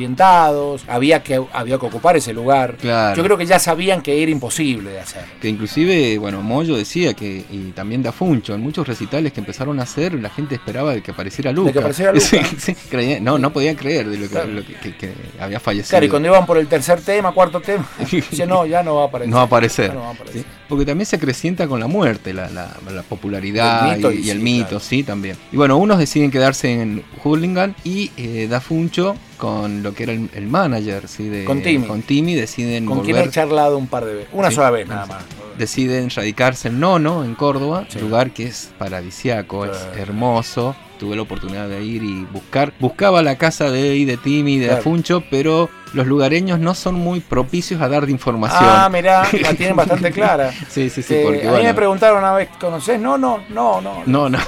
desorientados, 0.04 0.84
había 0.88 1.22
que, 1.22 1.42
había 1.52 1.78
que 1.78 1.86
ocupar 1.86 2.16
ese 2.16 2.32
lugar. 2.32 2.76
Claro. 2.76 3.16
Yo 3.16 3.22
creo 3.24 3.38
que 3.38 3.46
ya 3.46 3.58
sabían 3.58 4.02
que 4.02 4.22
era 4.22 4.30
imposible 4.30 4.90
de 4.90 5.00
hacer. 5.00 5.24
Que 5.40 5.48
inclusive, 5.48 6.18
bueno, 6.18 6.42
Moyo 6.42 6.76
decía 6.76 7.14
que, 7.14 7.44
y 7.50 7.70
también 7.72 8.02
Dafuncho, 8.02 8.54
en 8.54 8.60
muchos 8.60 8.86
recitales 8.86 9.32
que 9.32 9.40
emperon 9.40 9.80
a 9.80 9.84
hacer, 9.84 10.14
la 10.14 10.30
gente 10.30 10.54
esperaba 10.56 10.92
de 10.92 11.02
que 11.02 11.10
apareciera 11.12 11.52
Luca. 11.52 11.72
que 11.72 11.78
apareciera 11.78 12.12
Luca. 12.12 12.24
Sí, 12.24 12.38
sí, 12.58 12.74
creía- 12.90 13.20
no, 13.20 13.38
no 13.38 13.52
podían 13.52 13.76
creer 13.76 14.08
de 14.08 14.16
lo 14.16 14.22
que, 14.24 14.28
Claro. 14.30 14.48
lo 14.48 14.64
que- 14.66 14.74
que- 14.74 14.96
que 14.96 15.12
había 15.40 15.60
fallecido. 15.60 15.90
Claro, 15.90 16.06
y 16.06 16.08
cuando 16.08 16.28
iban 16.28 16.44
por 16.46 16.58
el 16.58 16.66
tercer 16.66 17.00
tema, 17.00 17.32
cuarto 17.32 17.60
tema, 17.60 17.86
dice, 18.10 18.46
no, 18.46 18.66
ya 18.66 18.82
no 18.82 18.96
va 18.96 19.02
a 19.04 19.06
aparecer. 19.06 19.30
no 19.30 19.36
va 19.36 19.42
a 19.42 19.46
aparecer. 19.46 19.88
Ya 19.88 19.94
no 19.94 20.00
va 20.00 20.08
a 20.08 20.12
aparecer. 20.12 20.42
¿sí? 20.42 20.46
Porque 20.68 20.84
también 20.86 21.06
se 21.06 21.16
acrecienta 21.16 21.66
con 21.68 21.78
la 21.80 21.86
muerte, 21.86 22.32
la, 22.34 22.48
la- 22.48 22.76
la 22.92 23.02
popularidad 23.08 23.90
El 23.90 23.96
mito, 23.96 24.12
y, 24.12 24.30
el 24.30 24.38
sí, 24.38 24.42
mito, 24.42 24.68
claro. 24.68 24.80
sí, 24.80 25.02
también. 25.02 25.36
Y 25.52 25.56
bueno, 25.56 25.76
unos 25.78 25.98
deciden 25.98 26.30
quedarse 26.30 26.72
en 26.72 27.02
Hurlingham 27.22 27.74
y 27.84 28.10
eh, 28.16 28.46
Dafuncho 28.48 29.16
con 29.36 29.82
lo 29.82 29.94
que 29.94 30.04
era 30.04 30.12
el, 30.12 30.30
el 30.34 30.46
manager, 30.46 31.06
¿sí? 31.08 31.28
De, 31.28 31.44
Con 31.44 31.62
Timmy. 31.62 31.86
Con 31.86 32.02
Timmy 32.02 32.34
deciden 32.34 32.86
Con 32.86 33.00
quien 33.00 33.16
volver 33.16 33.28
he 33.28 33.32
charlado 33.32 33.76
un 33.78 33.86
par 33.88 34.04
de 34.04 34.14
veces. 34.14 34.30
Una 34.32 34.48
Sí. 34.48 34.56
sola 34.56 34.70
vez 34.70 34.88
nada 34.88 35.06
más. 35.06 35.24
deciden 35.58 36.10
radicarse 36.10 36.68
en 36.68 36.80
Nono, 36.80 37.24
en 37.24 37.34
Córdoba, 37.34 37.86
Sí. 37.88 37.98
lugar 38.00 38.32
que 38.32 38.44
es 38.46 38.70
paradisiaco, 38.78 39.66
es 39.66 39.76
hermoso. 39.96 40.74
Tuve 41.04 41.16
la 41.16 41.22
oportunidad 41.22 41.68
de 41.68 41.84
ir 41.84 42.02
y 42.02 42.24
buscar. 42.32 42.72
Buscaba 42.80 43.20
la 43.20 43.36
casa 43.36 43.70
de 43.70 44.06
de 44.06 44.16
Timmy 44.16 44.54
y 44.54 44.58
de 44.58 44.68
Claro. 44.68 44.82
Funcho, 44.82 45.22
pero 45.30 45.68
los 45.92 46.06
lugareños 46.06 46.58
no 46.58 46.74
son 46.74 46.94
muy 46.94 47.20
propicios 47.20 47.82
a 47.82 47.88
dar 47.90 48.06
de 48.06 48.12
información. 48.12 48.62
Ah, 48.64 48.88
mirá, 48.90 49.22
la 49.42 49.52
tienen 49.52 49.76
bastante 49.76 50.10
clara. 50.12 50.50
sí, 50.70 50.88
sí, 50.88 51.02
sí, 51.02 51.12
Eh, 51.14 51.22
porque 51.22 51.46
a 51.46 51.52
mí 51.52 51.62
me 51.62 51.74
preguntaron 51.74 52.20
una 52.20 52.32
vez, 52.32 52.48
¿conocés? 52.58 52.98
No, 52.98 53.18
no, 53.18 53.44
no, 53.50 53.82
no. 53.82 54.02
No, 54.06 54.30
no. 54.30 54.38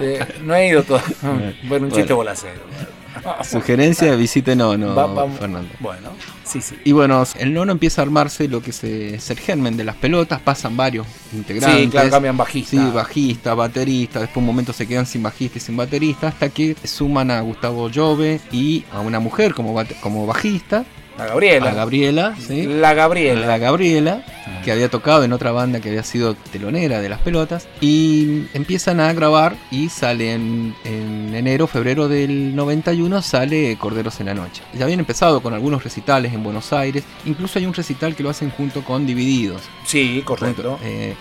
Eh, 0.00 0.18
no 0.42 0.54
he 0.56 0.66
ido 0.68 0.82
todavía. 0.82 1.14
Bueno, 1.68 1.86
un 1.86 1.92
chiste 1.92 2.12
Bueno. 2.12 2.16
bolacero. 2.16 2.60
Sugerencia, 3.48 4.14
visite 4.16 4.56
Nono, 4.56 4.92
Va- 4.94 5.06
vamos- 5.06 5.38
Fernando. 5.38 5.68
Bueno, 5.78 6.08
sí, 6.50 6.60
sí. 6.60 6.76
Y 6.84 6.92
bueno, 6.92 7.22
el 7.38 7.52
nono 7.54 7.72
empieza 7.72 8.00
a 8.00 8.04
armarse 8.04 8.48
lo 8.48 8.62
que 8.62 8.72
se- 8.72 9.14
es 9.14 9.30
el 9.30 9.38
germen 9.38 9.76
de 9.76 9.84
las 9.84 9.96
pelotas, 9.96 10.40
pasan 10.40 10.76
varios 10.76 11.06
integrantes. 11.32 11.84
Sí, 11.84 11.88
claro, 11.90 12.10
cambian 12.10 12.36
bajista. 12.36 12.70
Sí, 12.70 12.76
bajista, 12.92 13.54
baterista, 13.54 14.20
después 14.20 14.38
un 14.38 14.46
momento 14.46 14.72
se 14.72 14.86
quedan 14.86 15.06
sin 15.06 15.22
bajista 15.22 15.58
y 15.58 15.60
sin 15.60 15.76
baterista, 15.76 16.28
hasta 16.28 16.48
que 16.48 16.76
suman 16.84 17.30
a 17.30 17.40
Gustavo 17.40 17.90
Jove 17.94 18.40
y 18.52 18.84
a 18.92 19.00
una 19.00 19.20
mujer 19.20 19.54
como, 19.54 19.74
como 20.00 20.26
bajista, 20.26 20.84
La 21.20 21.26
Gabriela. 21.26 21.70
a 21.70 21.74
Gabriela, 21.74 22.36
¿sí? 22.38 22.66
La 22.66 22.94
Gabriela. 22.94 23.46
La 23.46 23.58
Gabriela, 23.58 24.22
que 24.64 24.72
había 24.72 24.88
tocado 24.88 25.22
en 25.24 25.32
otra 25.32 25.52
banda 25.52 25.80
que 25.80 25.90
había 25.90 26.02
sido 26.02 26.34
telonera 26.34 27.00
de 27.00 27.08
las 27.08 27.20
pelotas, 27.20 27.68
y 27.80 28.44
empiezan 28.54 29.00
a 29.00 29.12
grabar 29.12 29.54
y 29.70 29.90
sale 29.90 30.32
en, 30.32 30.74
en 30.84 31.34
enero, 31.34 31.66
febrero 31.66 32.08
del 32.08 32.56
91, 32.56 33.20
sale 33.22 33.76
Corderos 33.78 34.18
en 34.20 34.26
la 34.26 34.34
Noche. 34.34 34.62
Ya 34.74 34.84
habían 34.84 35.00
empezado 35.00 35.42
con 35.42 35.52
algunos 35.52 35.84
recitales 35.84 36.32
en 36.32 36.42
Buenos 36.42 36.72
Aires, 36.72 37.04
incluso 37.26 37.58
hay 37.58 37.66
un 37.66 37.74
recital 37.74 38.16
que 38.16 38.22
lo 38.22 38.30
hacen 38.30 38.50
junto 38.50 38.82
con 38.82 39.06
Divididos. 39.06 39.62
Sí, 39.84 40.22
correcto. 40.24 40.78
Eh, 40.82 41.14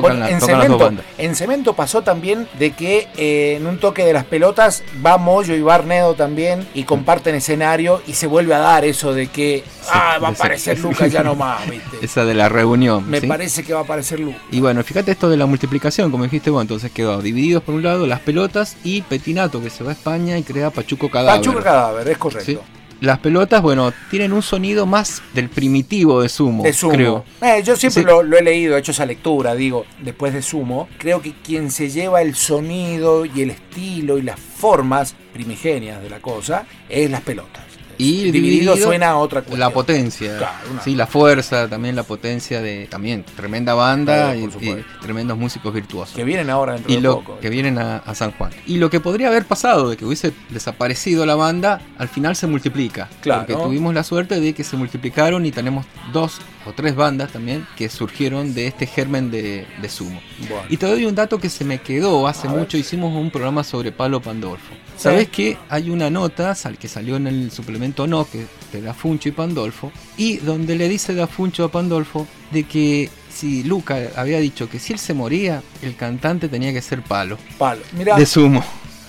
tocan 0.00 0.18
Bueno, 0.18 0.26
la- 0.26 0.30
en, 0.32 0.40
tocan 0.40 0.60
cemento, 0.62 1.02
en 1.18 1.34
Cemento 1.36 1.72
pasó 1.74 2.02
también 2.02 2.48
de 2.58 2.72
que 2.72 3.08
eh, 3.16 3.56
en 3.56 3.66
un 3.66 3.78
toque 3.78 4.04
de 4.04 4.12
las 4.12 4.24
pelotas 4.24 4.82
va 5.04 5.18
Moyo 5.18 5.54
y 5.54 5.62
Barnedo 5.62 6.14
también 6.14 6.66
y 6.74 6.84
comparten 6.84 7.34
escenario 7.34 8.02
y 8.06 8.14
se 8.14 8.26
vuelve 8.26 8.54
a 8.54 8.58
dar 8.58 8.84
eso 8.84 9.12
de 9.12 9.26
que 9.28 9.64
ah, 9.90 10.18
va 10.22 10.28
a 10.28 10.30
aparecer. 10.30 10.78
Lucas 10.86 11.10
ya 11.10 11.22
nomás, 11.22 11.68
¿viste? 11.68 11.98
Esa 12.02 12.24
de 12.24 12.34
la 12.34 12.48
reunión. 12.48 13.08
Me 13.08 13.20
¿sí? 13.20 13.26
parece 13.26 13.64
que 13.64 13.72
va 13.72 13.80
a 13.80 13.82
aparecer 13.82 14.20
Lucas. 14.20 14.40
Y 14.50 14.60
bueno, 14.60 14.82
fíjate 14.84 15.10
esto 15.12 15.28
de 15.28 15.36
la 15.36 15.46
multiplicación, 15.46 16.10
como 16.10 16.24
dijiste 16.24 16.50
vos, 16.50 16.62
entonces 16.62 16.90
quedó 16.90 17.20
divididos 17.22 17.62
por 17.62 17.74
un 17.74 17.82
lado 17.82 18.06
las 18.06 18.20
pelotas 18.20 18.76
y 18.84 19.02
Petinato 19.02 19.60
que 19.62 19.70
se 19.70 19.84
va 19.84 19.90
a 19.90 19.92
España 19.94 20.38
y 20.38 20.42
crea 20.42 20.70
Pachuco 20.70 21.10
Cadáver. 21.10 21.40
Pachuca 21.40 21.62
Cadáver, 21.62 22.08
es 22.08 22.18
correcto. 22.18 22.44
¿sí? 22.44 22.58
Las 23.00 23.18
pelotas, 23.18 23.60
bueno, 23.60 23.92
tienen 24.10 24.32
un 24.32 24.42
sonido 24.42 24.86
más 24.86 25.22
del 25.34 25.50
primitivo 25.50 26.22
de 26.22 26.28
Sumo, 26.30 26.62
De 26.62 26.72
Sumo. 26.72 26.94
creo. 26.94 27.24
Eh, 27.42 27.62
yo 27.62 27.76
siempre 27.76 28.02
Sí. 28.02 28.06
lo, 28.06 28.22
lo 28.22 28.38
he 28.38 28.42
leído, 28.42 28.74
he 28.76 28.78
hecho 28.80 28.92
esa 28.92 29.04
lectura, 29.04 29.54
digo, 29.54 29.84
después 30.00 30.32
de 30.32 30.40
Sumo. 30.40 30.88
Creo 30.98 31.20
que 31.20 31.34
quien 31.44 31.70
se 31.70 31.90
lleva 31.90 32.22
el 32.22 32.34
sonido 32.34 33.26
y 33.26 33.42
el 33.42 33.50
estilo 33.50 34.16
y 34.16 34.22
las 34.22 34.40
formas 34.40 35.14
primigenias 35.34 36.02
de 36.02 36.08
la 36.08 36.20
cosa 36.20 36.64
es 36.88 37.10
las 37.10 37.20
pelotas. 37.20 37.65
Y 37.98 38.24
dividido, 38.30 38.32
dividido, 38.32 38.76
suena 38.76 39.08
a 39.10 39.16
otra 39.16 39.40
cuestión. 39.40 39.60
La 39.60 39.70
potencia, 39.70 40.38
Claro, 40.38 40.56
una- 40.72 40.82
sí, 40.82 40.94
la 40.94 41.06
fuerza, 41.06 41.68
también 41.68 41.96
la 41.96 42.02
potencia 42.02 42.60
de, 42.60 42.86
también, 42.86 43.24
tremenda 43.36 43.74
banda 43.74 44.34
Claro, 44.34 44.50
y, 44.60 44.84
tremendos 45.02 45.38
músicos 45.38 45.72
virtuosos. 45.72 46.14
Que 46.14 46.24
vienen 46.24 46.50
ahora 46.50 46.74
dentro 46.74 46.92
y 46.92 46.96
de 46.96 47.00
lo 47.00 47.16
poco. 47.20 47.38
que 47.40 47.48
vienen 47.50 47.78
a, 47.78 47.98
a 47.98 48.14
San 48.14 48.32
Juan. 48.32 48.50
Y 48.66 48.78
lo 48.78 48.90
que 48.90 49.00
podría 49.00 49.28
haber 49.28 49.44
pasado 49.46 49.88
de 49.90 49.96
que 49.96 50.04
hubiese 50.04 50.32
desaparecido 50.50 51.24
la 51.26 51.34
banda, 51.36 51.80
al 51.98 52.08
final 52.08 52.36
se 52.36 52.46
multiplica. 52.46 53.08
Claro. 53.20 53.46
Porque 53.46 53.62
tuvimos 53.62 53.94
la 53.94 54.02
suerte 54.04 54.40
de 54.40 54.52
que 54.52 54.64
se 54.64 54.76
multiplicaron 54.76 55.46
y 55.46 55.52
tenemos 55.52 55.86
dos 56.12 56.38
o 56.66 56.72
tres 56.72 56.94
bandas 56.96 57.30
también 57.32 57.66
que 57.76 57.88
surgieron 57.88 58.54
de 58.54 58.66
este 58.66 58.86
germen 58.86 59.30
de, 59.30 59.66
de 59.80 59.88
sumo. 59.88 60.20
Bueno. 60.48 60.64
Y 60.68 60.76
te 60.76 60.86
doy 60.86 61.04
un 61.04 61.14
dato 61.14 61.38
que 61.38 61.48
se 61.48 61.64
me 61.64 61.78
quedó 61.78 62.26
hace 62.26 62.48
A 62.48 62.50
ver. 62.50 62.60
mucho. 62.60 62.76
Hicimos 62.76 63.14
un 63.16 63.30
programa 63.30 63.62
sobre 63.64 63.92
Palo 63.92 64.20
Pandolfo. 64.20 64.74
¿Sabes 64.96 65.28
que 65.28 65.56
hay 65.68 65.90
una 65.90 66.08
nota 66.10 66.54
sal- 66.54 66.78
que 66.78 66.88
salió 66.88 67.16
en 67.16 67.26
el 67.26 67.50
suplemento 67.50 68.06
No, 68.06 68.28
que 68.28 68.46
de 68.72 68.80
Da 68.82 68.94
Funcho 68.94 69.28
y 69.28 69.32
Pandolfo, 69.32 69.92
y 70.16 70.38
donde 70.38 70.74
le 70.76 70.88
dice 70.88 71.14
Da 71.14 71.26
Funcho 71.26 71.64
a 71.64 71.70
Pandolfo 71.70 72.26
de 72.50 72.64
que 72.64 73.10
si 73.32 73.62
Luca 73.64 73.98
había 74.16 74.38
dicho 74.40 74.68
que 74.70 74.78
si 74.78 74.92
él 74.94 74.98
se 74.98 75.12
moría, 75.14 75.62
el 75.82 75.94
cantante 75.96 76.48
tenía 76.48 76.72
que 76.72 76.80
ser 76.80 77.02
Palo, 77.02 77.36
Palo. 77.58 77.82
Mirá, 77.92 78.16
de 78.16 78.24
sumo. 78.26 78.64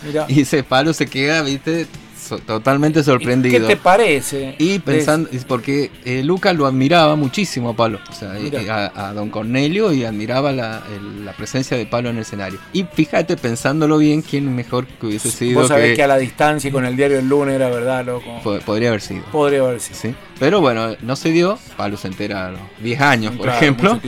mirá. 0.05 0.25
Y 0.27 0.41
ese 0.41 0.63
Palo 0.63 0.93
se 0.93 1.07
queda, 1.07 1.41
viste, 1.43 1.87
so- 2.27 2.39
totalmente 2.39 2.99
¿Qué 2.99 3.03
sorprendido. 3.03 3.67
te 3.67 3.77
parece? 3.77 4.55
Y 4.59 4.79
pensando, 4.79 5.29
es 5.31 5.45
porque 5.45 5.91
eh, 6.05 6.23
Luca 6.23 6.53
lo 6.53 6.65
admiraba 6.65 7.15
muchísimo 7.15 7.69
a 7.69 7.75
Palo, 7.75 7.99
o 8.09 8.13
sea, 8.13 8.37
eh, 8.37 8.69
a, 8.69 9.07
a 9.09 9.13
Don 9.13 9.29
Cornelio 9.29 9.93
y 9.93 10.03
admiraba 10.05 10.51
la, 10.51 10.83
el- 10.95 11.25
la 11.25 11.33
presencia 11.33 11.77
de 11.77 11.85
Palo 11.85 12.09
en 12.09 12.15
el 12.17 12.21
escenario. 12.23 12.59
Y 12.73 12.83
fíjate, 12.83 13.37
pensándolo 13.37 13.97
bien, 13.97 14.21
quién 14.21 14.53
mejor 14.55 14.85
que 14.87 15.07
hubiese 15.07 15.31
sido 15.31 15.59
Vos 15.61 15.69
sabés 15.69 15.91
que, 15.91 15.95
que 15.97 16.03
a 16.03 16.07
la 16.07 16.17
distancia 16.17 16.67
y 16.67 16.71
con 16.71 16.85
el 16.85 16.95
diario 16.95 17.19
el 17.19 17.27
lunes 17.27 17.55
era 17.55 17.69
verdad, 17.69 18.05
loco. 18.05 18.39
po- 18.43 18.59
podría 18.59 18.89
haber 18.89 19.01
sido. 19.01 19.23
Podría 19.31 19.61
haber 19.61 19.79
sido. 19.79 19.99
¿sí? 19.99 20.15
Pero 20.39 20.61
bueno, 20.61 20.95
no 21.01 21.15
se 21.15 21.31
dio, 21.31 21.57
Palo 21.77 21.97
se 21.97 22.07
entera 22.07 22.47
a 22.47 22.51
los 22.51 22.61
10 22.81 23.01
años, 23.01 23.31
por 23.35 23.45
Claro, 23.45 23.57
ejemplo. 23.57 23.99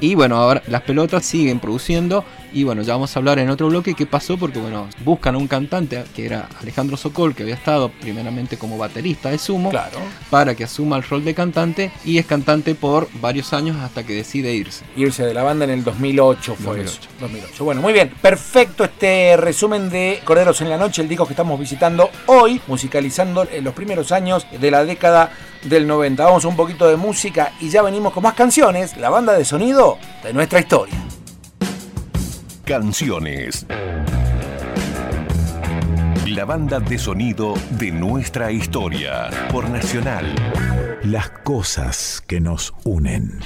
Y 0.00 0.14
bueno, 0.14 0.36
ahora 0.36 0.62
las 0.68 0.82
pelotas 0.82 1.24
siguen 1.24 1.58
produciendo 1.58 2.24
y 2.52 2.64
bueno, 2.64 2.82
ya 2.82 2.92
vamos 2.92 3.16
a 3.16 3.18
hablar 3.18 3.38
en 3.38 3.48
otro 3.50 3.66
bloque 3.68 3.94
qué 3.94 4.04
pasó 4.06 4.36
porque 4.36 4.58
bueno, 4.58 4.86
buscan 5.04 5.34
a 5.34 5.38
un 5.38 5.48
cantante 5.48 6.04
que 6.14 6.26
era 6.26 6.48
Alejandro 6.60 6.96
Sokol, 6.96 7.34
que 7.34 7.42
había 7.42 7.54
estado 7.54 7.88
primeramente 8.00 8.58
como 8.58 8.76
baterista 8.78 9.30
de 9.30 9.38
Sumo, 9.38 9.70
Claro. 9.70 9.98
para 10.30 10.54
que 10.54 10.64
asuma 10.64 10.96
el 10.96 11.02
rol 11.02 11.24
de 11.24 11.34
cantante 11.34 11.90
y 12.04 12.18
es 12.18 12.26
cantante 12.26 12.74
por 12.74 13.08
varios 13.20 13.52
años 13.52 13.76
hasta 13.78 14.04
que 14.04 14.12
decide 14.14 14.54
irse. 14.54 14.84
Irse 14.96 15.24
de 15.24 15.34
la 15.34 15.42
banda 15.42 15.64
en 15.64 15.70
el 15.70 15.82
2008 15.82 16.54
fue 16.56 16.76
2008. 16.76 16.90
eso. 17.00 17.08
2008. 17.20 17.64
Bueno, 17.64 17.80
muy 17.82 17.92
bien. 17.92 18.12
Perfecto 18.20 18.84
este 18.84 19.36
resumen 19.36 19.88
de 19.90 20.20
Corderos 20.24 20.60
en 20.60 20.68
la 20.70 20.76
Noche, 20.76 21.02
el 21.02 21.08
disco 21.08 21.26
que 21.26 21.32
estamos 21.32 21.58
visitando 21.58 22.10
hoy, 22.26 22.60
musicalizando 22.68 23.48
los 23.62 23.74
primeros 23.74 24.12
años 24.12 24.46
de 24.52 24.70
la 24.70 24.84
década 24.84 25.30
del 25.64 25.86
90. 25.86 26.24
Vamos 26.24 26.44
a 26.44 26.48
un 26.48 26.56
poquito 26.56 26.88
de 26.88 26.96
música 26.96 27.52
y 27.60 27.68
ya 27.68 27.82
venimos 27.82 28.12
con 28.12 28.22
más 28.22 28.34
canciones, 28.34 28.96
la 28.96 29.10
banda 29.10 29.32
de 29.34 29.44
sonido 29.44 29.98
de 30.22 30.32
nuestra 30.32 30.60
historia. 30.60 30.94
Canciones. 32.64 33.66
La 36.26 36.44
banda 36.44 36.80
de 36.80 36.98
sonido 36.98 37.54
de 37.70 37.90
nuestra 37.92 38.50
historia. 38.50 39.30
Por 39.50 39.68
Nacional. 39.68 40.34
Las 41.02 41.28
cosas 41.30 42.22
que 42.26 42.40
nos 42.40 42.72
unen. 42.84 43.40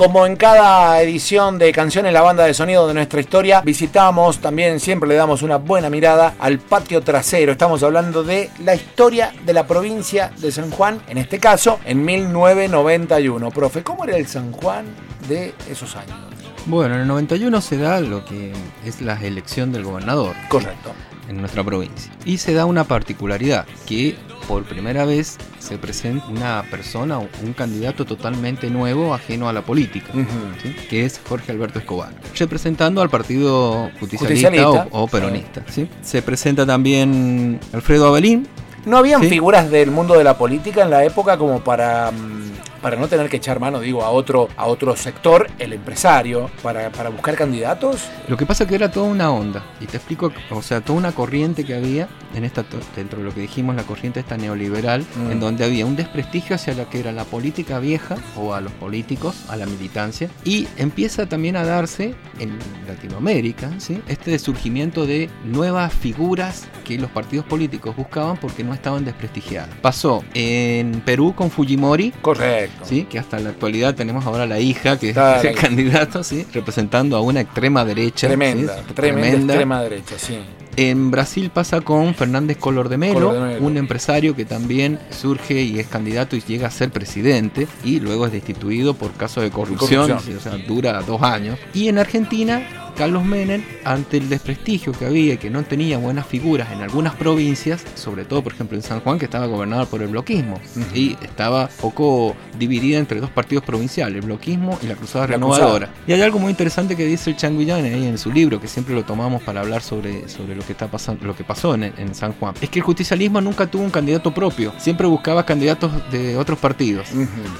Como 0.00 0.24
en 0.24 0.36
cada 0.36 1.02
edición 1.02 1.58
de 1.58 1.72
Canciones, 1.72 2.14
la 2.14 2.22
banda 2.22 2.46
de 2.46 2.54
sonido 2.54 2.88
de 2.88 2.94
nuestra 2.94 3.20
historia, 3.20 3.60
visitamos 3.60 4.38
también, 4.38 4.80
siempre 4.80 5.06
le 5.06 5.14
damos 5.14 5.42
una 5.42 5.56
buena 5.56 5.90
mirada 5.90 6.36
al 6.38 6.58
patio 6.58 7.02
trasero. 7.02 7.52
Estamos 7.52 7.82
hablando 7.82 8.22
de 8.22 8.48
la 8.64 8.74
historia 8.74 9.30
de 9.44 9.52
la 9.52 9.66
provincia 9.66 10.32
de 10.38 10.50
San 10.52 10.70
Juan, 10.70 11.02
en 11.06 11.18
este 11.18 11.38
caso, 11.38 11.80
en 11.84 12.02
1991. 12.02 13.50
Profe, 13.50 13.82
¿cómo 13.82 14.04
era 14.04 14.16
el 14.16 14.26
San 14.26 14.52
Juan 14.52 14.86
de 15.28 15.52
esos 15.70 15.94
años? 15.96 16.16
Bueno, 16.64 16.94
en 16.94 17.02
el 17.02 17.06
91 17.06 17.60
se 17.60 17.76
da 17.76 18.00
lo 18.00 18.24
que 18.24 18.54
es 18.86 19.02
la 19.02 19.20
elección 19.22 19.70
del 19.70 19.84
gobernador. 19.84 20.34
Correcto. 20.48 20.94
En 21.30 21.36
nuestra 21.38 21.62
provincia. 21.62 22.12
Y 22.24 22.38
se 22.38 22.52
da 22.54 22.66
una 22.66 22.82
particularidad, 22.84 23.64
que 23.86 24.16
por 24.48 24.64
primera 24.64 25.04
vez 25.04 25.38
se 25.60 25.78
presenta 25.78 26.26
una 26.26 26.64
persona, 26.68 27.18
un 27.18 27.52
candidato 27.56 28.04
totalmente 28.04 28.68
nuevo, 28.68 29.14
ajeno 29.14 29.48
a 29.48 29.52
la 29.52 29.62
política, 29.62 30.12
¿sí? 30.60 30.74
que 30.90 31.04
es 31.04 31.20
Jorge 31.28 31.52
Alberto 31.52 31.78
Escobar, 31.78 32.10
representando 32.36 33.00
al 33.00 33.10
partido 33.10 33.90
justicialista. 34.00 34.88
O, 34.90 35.04
o 35.04 35.06
peronista. 35.06 35.62
¿sí? 35.68 35.88
Se 36.02 36.20
presenta 36.20 36.66
también 36.66 37.60
Alfredo 37.72 38.08
Abelín, 38.08 38.48
¿No 38.86 38.96
habían 38.96 39.20
Sí. 39.20 39.28
figuras 39.28 39.70
del 39.70 39.90
mundo 39.90 40.14
de 40.14 40.24
la 40.24 40.36
política 40.38 40.82
en 40.82 40.90
la 40.90 41.04
época 41.04 41.36
como 41.38 41.60
para, 41.60 42.10
mm, 42.10 42.50
para 42.82 42.96
no 42.96 43.08
tener 43.08 43.28
que 43.28 43.36
echar 43.36 43.60
mano, 43.60 43.80
digo, 43.80 44.02
a 44.04 44.10
otro, 44.10 44.48
a 44.56 44.66
otro 44.66 44.96
sector, 44.96 45.48
el 45.58 45.72
empresario, 45.72 46.50
para, 46.62 46.90
para 46.90 47.10
buscar 47.10 47.36
candidatos? 47.36 48.08
Lo 48.28 48.36
que 48.36 48.46
pasa 48.46 48.66
que 48.66 48.74
era 48.74 48.90
toda 48.90 49.06
una 49.06 49.30
onda, 49.30 49.64
y 49.80 49.86
te 49.86 49.96
explico, 49.96 50.32
o 50.50 50.62
sea, 50.62 50.80
toda 50.80 50.98
una 50.98 51.12
corriente 51.12 51.64
que 51.64 51.74
había 51.74 52.08
en 52.34 52.44
esta 52.44 52.64
dentro 52.94 53.18
de 53.18 53.24
lo 53.24 53.34
que 53.34 53.40
dijimos, 53.40 53.74
la 53.74 53.82
corriente 53.82 54.20
esta 54.20 54.36
neoliberal, 54.36 55.04
Mm. 55.16 55.32
en 55.32 55.40
donde 55.40 55.64
había 55.64 55.84
un 55.86 55.96
desprestigio 55.96 56.54
hacia 56.56 56.74
lo 56.74 56.88
que 56.88 57.00
era 57.00 57.12
la 57.12 57.24
política 57.24 57.78
vieja 57.80 58.16
o 58.36 58.54
a 58.54 58.60
los 58.60 58.72
políticos, 58.72 59.34
a 59.48 59.56
la 59.56 59.66
militancia, 59.66 60.30
y 60.44 60.68
empieza 60.76 61.26
también 61.26 61.56
a 61.56 61.64
darse 61.64 62.14
en 62.38 62.56
Latinoamérica, 62.86 63.70
¿sí? 63.78 64.00
Este 64.08 64.38
surgimiento 64.38 65.06
de 65.06 65.28
nuevas 65.44 65.92
figuras 65.92 66.66
que 66.84 66.98
los 66.98 67.10
partidos 67.10 67.44
políticos 67.46 67.96
buscaban 67.96 68.36
porque 68.36 68.62
no 68.64 68.72
estaban 68.74 69.04
desprestigiadas. 69.04 69.70
Pasó 69.80 70.22
en 70.34 71.02
Perú 71.04 71.34
con 71.34 71.50
Fujimori, 71.50 72.12
Correcto. 72.22 72.69
¿Sí? 72.84 73.04
que 73.04 73.18
hasta 73.18 73.38
la 73.38 73.50
actualidad 73.50 73.94
tenemos 73.94 74.26
ahora 74.26 74.46
la 74.46 74.58
hija 74.60 74.98
que 74.98 75.10
es 75.10 75.16
el 75.44 75.54
candidato, 75.54 76.22
¿sí? 76.24 76.46
representando 76.52 77.16
a 77.16 77.20
una 77.20 77.40
extrema 77.40 77.84
derecha. 77.84 78.26
Tremenda, 78.28 78.76
¿sí? 78.78 78.94
tremenda, 78.94 79.52
extrema 79.54 79.82
derecha, 79.82 80.14
sí. 80.18 80.38
En 80.76 81.10
Brasil 81.10 81.50
pasa 81.52 81.80
con 81.80 82.14
Fernández 82.14 82.56
Color 82.56 82.88
de 82.88 82.96
Melo, 82.96 83.32
de 83.32 83.58
un 83.58 83.76
empresario 83.76 84.36
que 84.36 84.44
también 84.44 84.98
surge 85.10 85.62
y 85.62 85.78
es 85.78 85.88
candidato 85.88 86.36
y 86.36 86.40
llega 86.40 86.68
a 86.68 86.70
ser 86.70 86.90
presidente 86.90 87.66
y 87.84 88.00
luego 88.00 88.26
es 88.26 88.32
destituido 88.32 88.94
por 88.94 89.12
caso 89.12 89.40
de 89.40 89.50
corrupción, 89.50 90.08
Corrupción. 90.08 90.38
o 90.38 90.40
sea, 90.40 90.56
dura 90.56 91.02
dos 91.02 91.20
años. 91.22 91.58
Y 91.74 91.88
en 91.88 91.98
Argentina, 91.98 92.89
Carlos 93.00 93.24
Menem, 93.24 93.64
ante 93.82 94.18
el 94.18 94.28
desprestigio 94.28 94.92
que 94.92 95.06
había 95.06 95.32
y 95.32 95.38
que 95.38 95.48
no 95.48 95.62
tenía 95.62 95.96
buenas 95.96 96.26
figuras 96.26 96.70
en 96.70 96.82
algunas 96.82 97.14
provincias, 97.14 97.82
sobre 97.94 98.26
todo 98.26 98.42
por 98.42 98.52
ejemplo 98.52 98.76
en 98.76 98.82
San 98.82 99.00
Juan, 99.00 99.18
que 99.18 99.24
estaba 99.24 99.46
gobernado 99.46 99.86
por 99.86 100.02
el 100.02 100.08
bloquismo 100.08 100.60
y 100.94 101.16
estaba 101.22 101.70
poco 101.80 102.36
dividida 102.58 102.98
entre 102.98 103.18
dos 103.18 103.30
partidos 103.30 103.64
provinciales, 103.64 104.16
el 104.16 104.26
bloquismo 104.26 104.78
y 104.82 104.86
la 104.86 104.96
Cruzada 104.96 105.24
La 105.24 105.32
Renovadora. 105.32 105.88
Y 106.06 106.12
hay 106.12 106.20
algo 106.20 106.38
muy 106.38 106.50
interesante 106.50 106.94
que 106.94 107.06
dice 107.06 107.30
el 107.30 107.36
Changuillán 107.36 107.86
ahí 107.86 108.04
en 108.04 108.18
su 108.18 108.30
libro, 108.30 108.60
que 108.60 108.68
siempre 108.68 108.94
lo 108.94 109.02
tomamos 109.02 109.42
para 109.44 109.62
hablar 109.62 109.80
sobre, 109.80 110.28
sobre 110.28 110.54
lo 110.54 110.62
que 110.62 110.72
está 110.72 110.86
pasando, 110.88 111.24
lo 111.24 111.34
que 111.34 111.42
pasó 111.42 111.74
en, 111.74 111.84
en 111.84 112.14
San 112.14 112.34
Juan. 112.34 112.52
Es 112.60 112.68
que 112.68 112.80
el 112.80 112.84
justicialismo 112.84 113.40
nunca 113.40 113.66
tuvo 113.66 113.82
un 113.82 113.90
candidato 113.90 114.34
propio, 114.34 114.74
siempre 114.76 115.06
buscaba 115.06 115.46
candidatos 115.46 115.90
de 116.12 116.36
otros 116.36 116.58
partidos. 116.58 117.08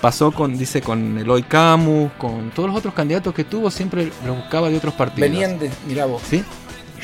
Pasó 0.02 0.32
con, 0.32 0.58
dice, 0.58 0.82
con 0.82 1.16
Eloy 1.16 1.44
Camus, 1.44 2.12
con 2.18 2.50
todos 2.50 2.68
los 2.68 2.76
otros 2.76 2.92
candidatos 2.92 3.32
que 3.32 3.44
tuvo, 3.44 3.70
siempre 3.70 4.12
los 4.26 4.36
buscaba 4.36 4.68
de 4.68 4.76
otros 4.76 4.92
partidos. 4.92 5.29
Venían 5.30 5.58
de, 5.58 5.70
mirá 5.86 6.06
vos, 6.06 6.22
¿sí? 6.28 6.42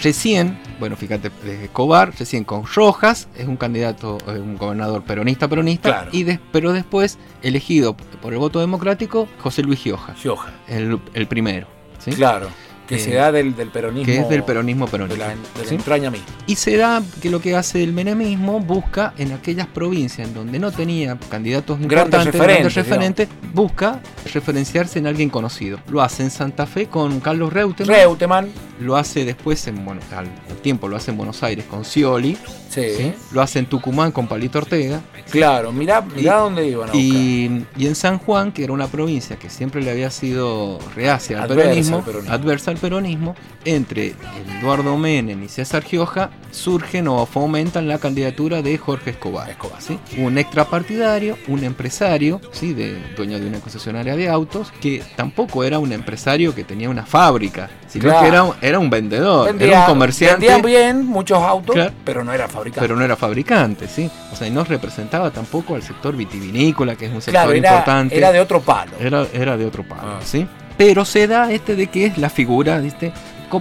Recién, 0.03 0.59
bueno, 0.79 0.95
fíjate, 0.95 1.31
de 1.43 1.65
Escobar, 1.65 2.13
recién 2.19 2.45
con 2.45 2.65
Rojas, 2.67 3.29
es 3.37 3.47
un 3.47 3.57
candidato, 3.57 4.19
eh, 4.27 4.33
un 4.33 4.57
gobernador 4.59 5.03
peronista, 5.05 5.49
peronista, 5.49 5.89
Claro. 5.89 6.11
y 6.13 6.25
des- 6.25 6.41
pero 6.53 6.73
después, 6.73 7.19
elegido 7.43 7.97
por 8.21 8.35
el 8.35 8.39
voto 8.39 8.61
democrático, 8.61 9.27
José 9.39 9.63
Luis 9.63 9.81
Gioja, 9.81 10.15
Gioja. 10.15 10.53
el, 10.69 11.01
el 11.15 11.27
primero, 11.27 11.67
¿sí? 11.99 12.11
Claro. 12.13 12.49
Que 12.87 12.97
Eh, 12.97 12.99
se 13.01 13.15
da 13.15 13.33
del, 13.33 13.57
del 13.57 13.69
peronismo. 13.71 14.05
que 14.07 14.19
es 14.19 14.29
del 14.29 14.45
peronismo 14.45 14.87
De 14.87 14.93
peronista. 14.93 15.19
la, 15.27 15.31
de 15.33 15.37
la 15.63 15.69
¿sí? 15.69 15.75
entraña 15.75 16.11
misma. 16.11 16.27
Y 16.47 16.55
se 16.57 16.77
da 16.77 17.03
que 17.21 17.31
lo 17.31 17.41
que 17.41 17.57
hace 17.57 17.83
el 17.83 17.93
menemismo 17.93 18.61
busca 18.61 19.13
en 19.19 19.33
aquellas 19.33 19.67
provincias 19.67 20.29
en 20.29 20.35
donde 20.35 20.59
no 20.59 20.71
tenía 20.71 21.19
candidatos 21.29 21.79
Grandes 21.81 22.25
importantes, 22.25 22.33
referentes, 22.35 22.75
grandes 22.75 22.75
referentes, 22.75 23.29
busca 23.53 24.01
referenciarse 24.33 24.99
en 24.99 25.07
alguien 25.07 25.31
conocido. 25.31 25.81
Lo 25.91 26.01
hace 26.03 26.23
en 26.23 26.31
Santa 26.31 26.67
Fe 26.67 26.87
con 26.87 27.21
Carlos 27.21 27.53
Reutemann, 27.53 27.95
Reutemann. 27.97 28.49
lo 28.81 28.97
hace 28.97 29.25
después 29.25 29.67
en 29.67 29.85
bueno, 29.85 30.01
al 30.17 30.29
tiempo 30.63 30.89
lo 30.89 30.97
hace 30.97 31.11
en 31.11 31.17
Buenos 31.17 31.43
Aires 31.43 31.65
con 31.69 31.85
Scioli, 31.85 32.37
Sí. 32.69 32.83
¿sí? 32.97 33.13
lo 33.33 33.41
hace 33.41 33.59
en 33.61 33.67
Tucumán 33.67 34.13
con 34.13 34.27
Palito 34.27 34.59
Ortega 34.59 35.01
Claro, 35.31 35.73
mirá, 35.73 36.03
mirá 36.03 36.37
dónde 36.37 36.69
iban 36.69 36.91
a 36.91 36.95
y, 36.95 37.65
y 37.77 37.87
en 37.87 37.95
San 37.95 38.19
Juan, 38.19 38.53
que 38.53 38.65
era 38.65 38.73
una 38.73 38.87
provincia 38.87 39.37
que 39.37 39.49
siempre 39.49 39.83
le 39.83 39.91
había 39.91 40.11
sido 40.11 40.79
reacia 40.95 41.39
al 41.39 41.45
Adversa 41.45 41.63
al 41.63 41.69
peronismo, 41.69 42.03
peronismo. 42.05 42.35
adversa 42.35 42.71
al 42.77 42.81
peronismo, 42.81 43.35
entre 43.65 44.15
Eduardo 44.59 44.97
Menem 44.97 45.43
y 45.43 45.49
César 45.49 45.83
Gioja 45.83 46.31
surgen 46.51 47.09
o 47.09 47.27
fomentan 47.27 47.89
la 47.89 47.99
candidatura 47.99 48.63
de 48.63 48.79
Jorge 48.79 49.11
Escobar. 49.11 49.51
Escobar. 49.51 49.81
¿sí? 49.83 49.99
Un 50.19 50.39
extrapartidario, 50.39 51.37
un 51.49 51.65
empresario, 51.65 52.41
¿sí? 52.53 52.73
de, 52.75 52.97
dueño 53.17 53.39
de 53.41 53.47
una 53.47 53.61
concesionaria 53.61 54.15
de 54.17 54.29
autos, 54.29 54.73
que 54.81 55.03
tampoco 55.17 55.65
era 55.65 55.79
un 55.79 55.93
empresario 55.93 56.55
que 56.55 56.65
tenía 56.65 56.89
una 56.89 57.05
fábrica, 57.05 57.69
sino 57.89 58.05
Claro. 58.05 58.21
que 58.23 58.29
era, 58.29 58.43
un- 58.45 58.55
era 58.61 58.79
un 58.79 58.91
vendedor, 58.91 59.47
Vendía- 59.49 59.67
era 59.69 59.81
un 59.81 59.87
comerciante. 59.87 60.47
Vendían 60.47 60.63
bien 60.63 61.07
muchos 61.07 61.39
autos, 61.43 61.75
Claro. 61.75 61.93
pero 62.05 62.25
no 62.25 62.33
era 62.33 62.49
fabricante. 62.49 62.81
Pero 62.81 62.97
no 62.97 63.05
era 63.05 63.17
fabricante, 63.17 63.89
¿sí? 63.89 64.11
O 64.33 64.37
sea, 64.37 64.47
y 64.47 64.51
no 64.51 64.65
representaba 64.65 65.31
tampoco 65.31 65.75
al 65.75 65.83
sector 65.83 66.17
vitivinícola, 66.17 66.95
que 66.97 67.07
es 67.07 67.11
un 67.13 67.21
sector 67.21 67.33
claro, 67.33 67.53
era, 67.53 67.69
importante. 67.71 68.17
era 68.17 68.33
de 68.33 68.41
otro 68.41 68.61
palo. 68.61 68.93
Era, 69.01 69.27
era 69.33 69.57
de 69.57 69.65
otro 69.67 69.83
palo, 69.83 70.03
Ah. 70.03 70.21
¿sí? 70.25 70.47
Pero 70.77 71.05
se 71.05 71.27
da 71.27 71.51
este 71.53 71.75
de 71.77 71.87
que 71.89 72.07
es 72.07 72.19
la 72.19 72.31
figura, 72.31 72.79
¿viste? 72.81 73.13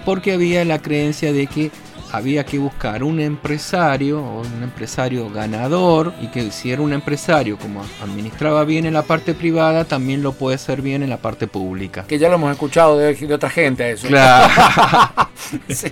Porque 0.05 0.33
había 0.33 0.65
la 0.65 0.79
creencia 0.79 1.31
de 1.31 1.47
que 1.47 1.71
había 2.11 2.45
que 2.45 2.57
buscar 2.59 3.03
un 3.03 3.19
empresario 3.19 4.21
o 4.21 4.41
un 4.41 4.63
empresario 4.63 5.29
ganador 5.29 6.13
y 6.21 6.27
que 6.27 6.51
si 6.51 6.71
era 6.71 6.81
un 6.81 6.93
empresario 6.93 7.57
como 7.57 7.81
administraba 8.03 8.63
bien 8.65 8.85
en 8.85 8.93
la 8.93 9.03
parte 9.03 9.33
privada, 9.33 9.85
también 9.85 10.21
lo 10.23 10.33
puede 10.33 10.55
hacer 10.55 10.81
bien 10.81 11.03
en 11.03 11.09
la 11.09 11.17
parte 11.17 11.47
pública. 11.47 12.05
Que 12.07 12.17
ya 12.19 12.29
lo 12.29 12.35
hemos 12.35 12.51
escuchado 12.51 12.97
de, 12.97 13.13
de 13.15 13.33
otra 13.33 13.49
gente 13.49 13.89
eso. 13.91 14.07
Claro. 14.07 14.53
Sí. 15.69 15.89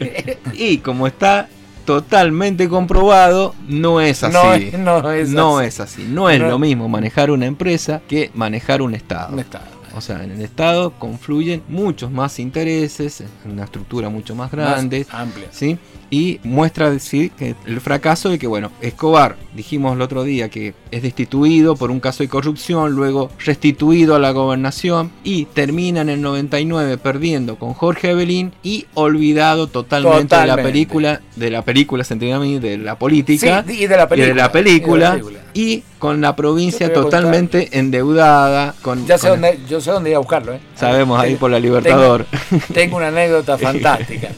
y 0.54 0.80
como 0.80 1.06
está 1.06 1.48
totalmente 1.86 2.68
comprobado, 2.68 3.54
no 3.68 4.02
es 4.02 4.24
así. 4.24 4.34
No, 4.34 4.54
es- 4.54 4.74
no 4.80 5.12
es 5.12 5.30
No 5.30 5.58
así. 5.60 5.68
es 5.68 5.80
así. 5.80 6.08
No 6.10 6.30
es 6.30 6.40
No. 6.40 6.48
lo 6.48 6.60
mismo 6.60 6.90
manejar 6.90 7.30
una 7.30 7.46
empresa 7.46 8.02
que 8.08 8.32
manejar 8.34 8.82
un 8.82 8.96
Estado. 8.96 9.32
Un 9.34 9.40
Estado. 9.40 9.66
O 9.96 10.02
sea, 10.02 10.24
en 10.24 10.32
el 10.32 10.42
Estado 10.42 10.92
confluyen 10.98 11.64
muchos 11.68 12.12
más 12.12 12.40
intereses, 12.40 13.24
una 13.46 13.64
estructura 13.66 14.10
mucho 14.10 14.34
más 14.36 14.52
grande, 14.52 15.06
Más 15.10 15.22
amplia. 15.22 15.48
¿sí? 15.52 15.78
Y 16.14 16.40
muestra 16.44 16.92
que 17.10 17.56
el 17.66 17.82
fracaso 17.82 18.30
de 18.30 18.38
que, 18.38 18.46
bueno, 18.46 18.72
Escobar, 18.82 19.36
dijimos 19.56 19.96
el 19.96 20.02
otro 20.04 20.24
día 20.24 20.48
que 20.48 20.76
es 20.92 21.02
destituido 21.02 21.76
por 21.76 21.90
un 21.90 22.00
caso 22.00 22.22
de 22.22 22.30
corrupción, 22.30 22.92
luego 22.92 23.32
restituido 23.40 24.14
a 24.14 24.20
la 24.20 24.30
gobernación 24.30 25.12
y 25.24 25.46
termina 25.46 26.02
en 26.02 26.10
el 26.10 26.22
99 26.22 27.00
perdiendo 27.00 27.56
con 27.56 27.74
Jorge 27.74 28.12
Evelyn 28.12 28.52
y 28.62 28.86
olvidado 28.94 29.66
totalmente, 29.66 30.36
de 30.36 30.46
la 30.46 30.56
película, 30.56 31.22
de 31.36 31.50
la 31.50 31.64
película, 31.64 32.04
se 32.04 32.14
entiende 32.14 32.36
a 32.36 32.40
mí, 32.40 32.60
de 32.60 32.78
la 32.78 32.96
política. 33.00 33.64
Sí, 33.68 33.82
y 33.82 33.88
de 33.88 33.98
la 33.98 34.04
y 34.04 34.08
película. 34.08 34.28
de 34.36 34.40
la 34.40 34.52
película, 34.52 34.96
y 34.96 35.00
de 35.00 35.08
la 35.08 35.14
película. 35.16 35.40
y 35.56 35.84
con 35.98 36.20
la 36.22 36.36
provincia 36.36 36.88
contar. 36.92 37.04
totalmente 37.22 37.70
endeudada. 37.80 38.76
Con, 38.82 39.08
Ya 39.08 39.18
sé, 39.18 39.30
con- 39.30 39.42
dónde, 39.42 39.60
yo 39.70 39.80
sé 39.80 39.90
dónde 39.90 40.10
ir 40.10 40.18
a 40.18 40.20
buscarlo, 40.20 40.54
¿eh? 40.54 40.60
Sabemos 40.76 41.18
ahí 41.20 41.36
por 41.36 41.50
la 41.50 41.60
Libertador. 41.60 42.26
Tengo, 42.50 42.64
tengo 42.74 42.98
una 42.98 43.08
anécdota 43.08 43.58
fantástica. 43.58 44.30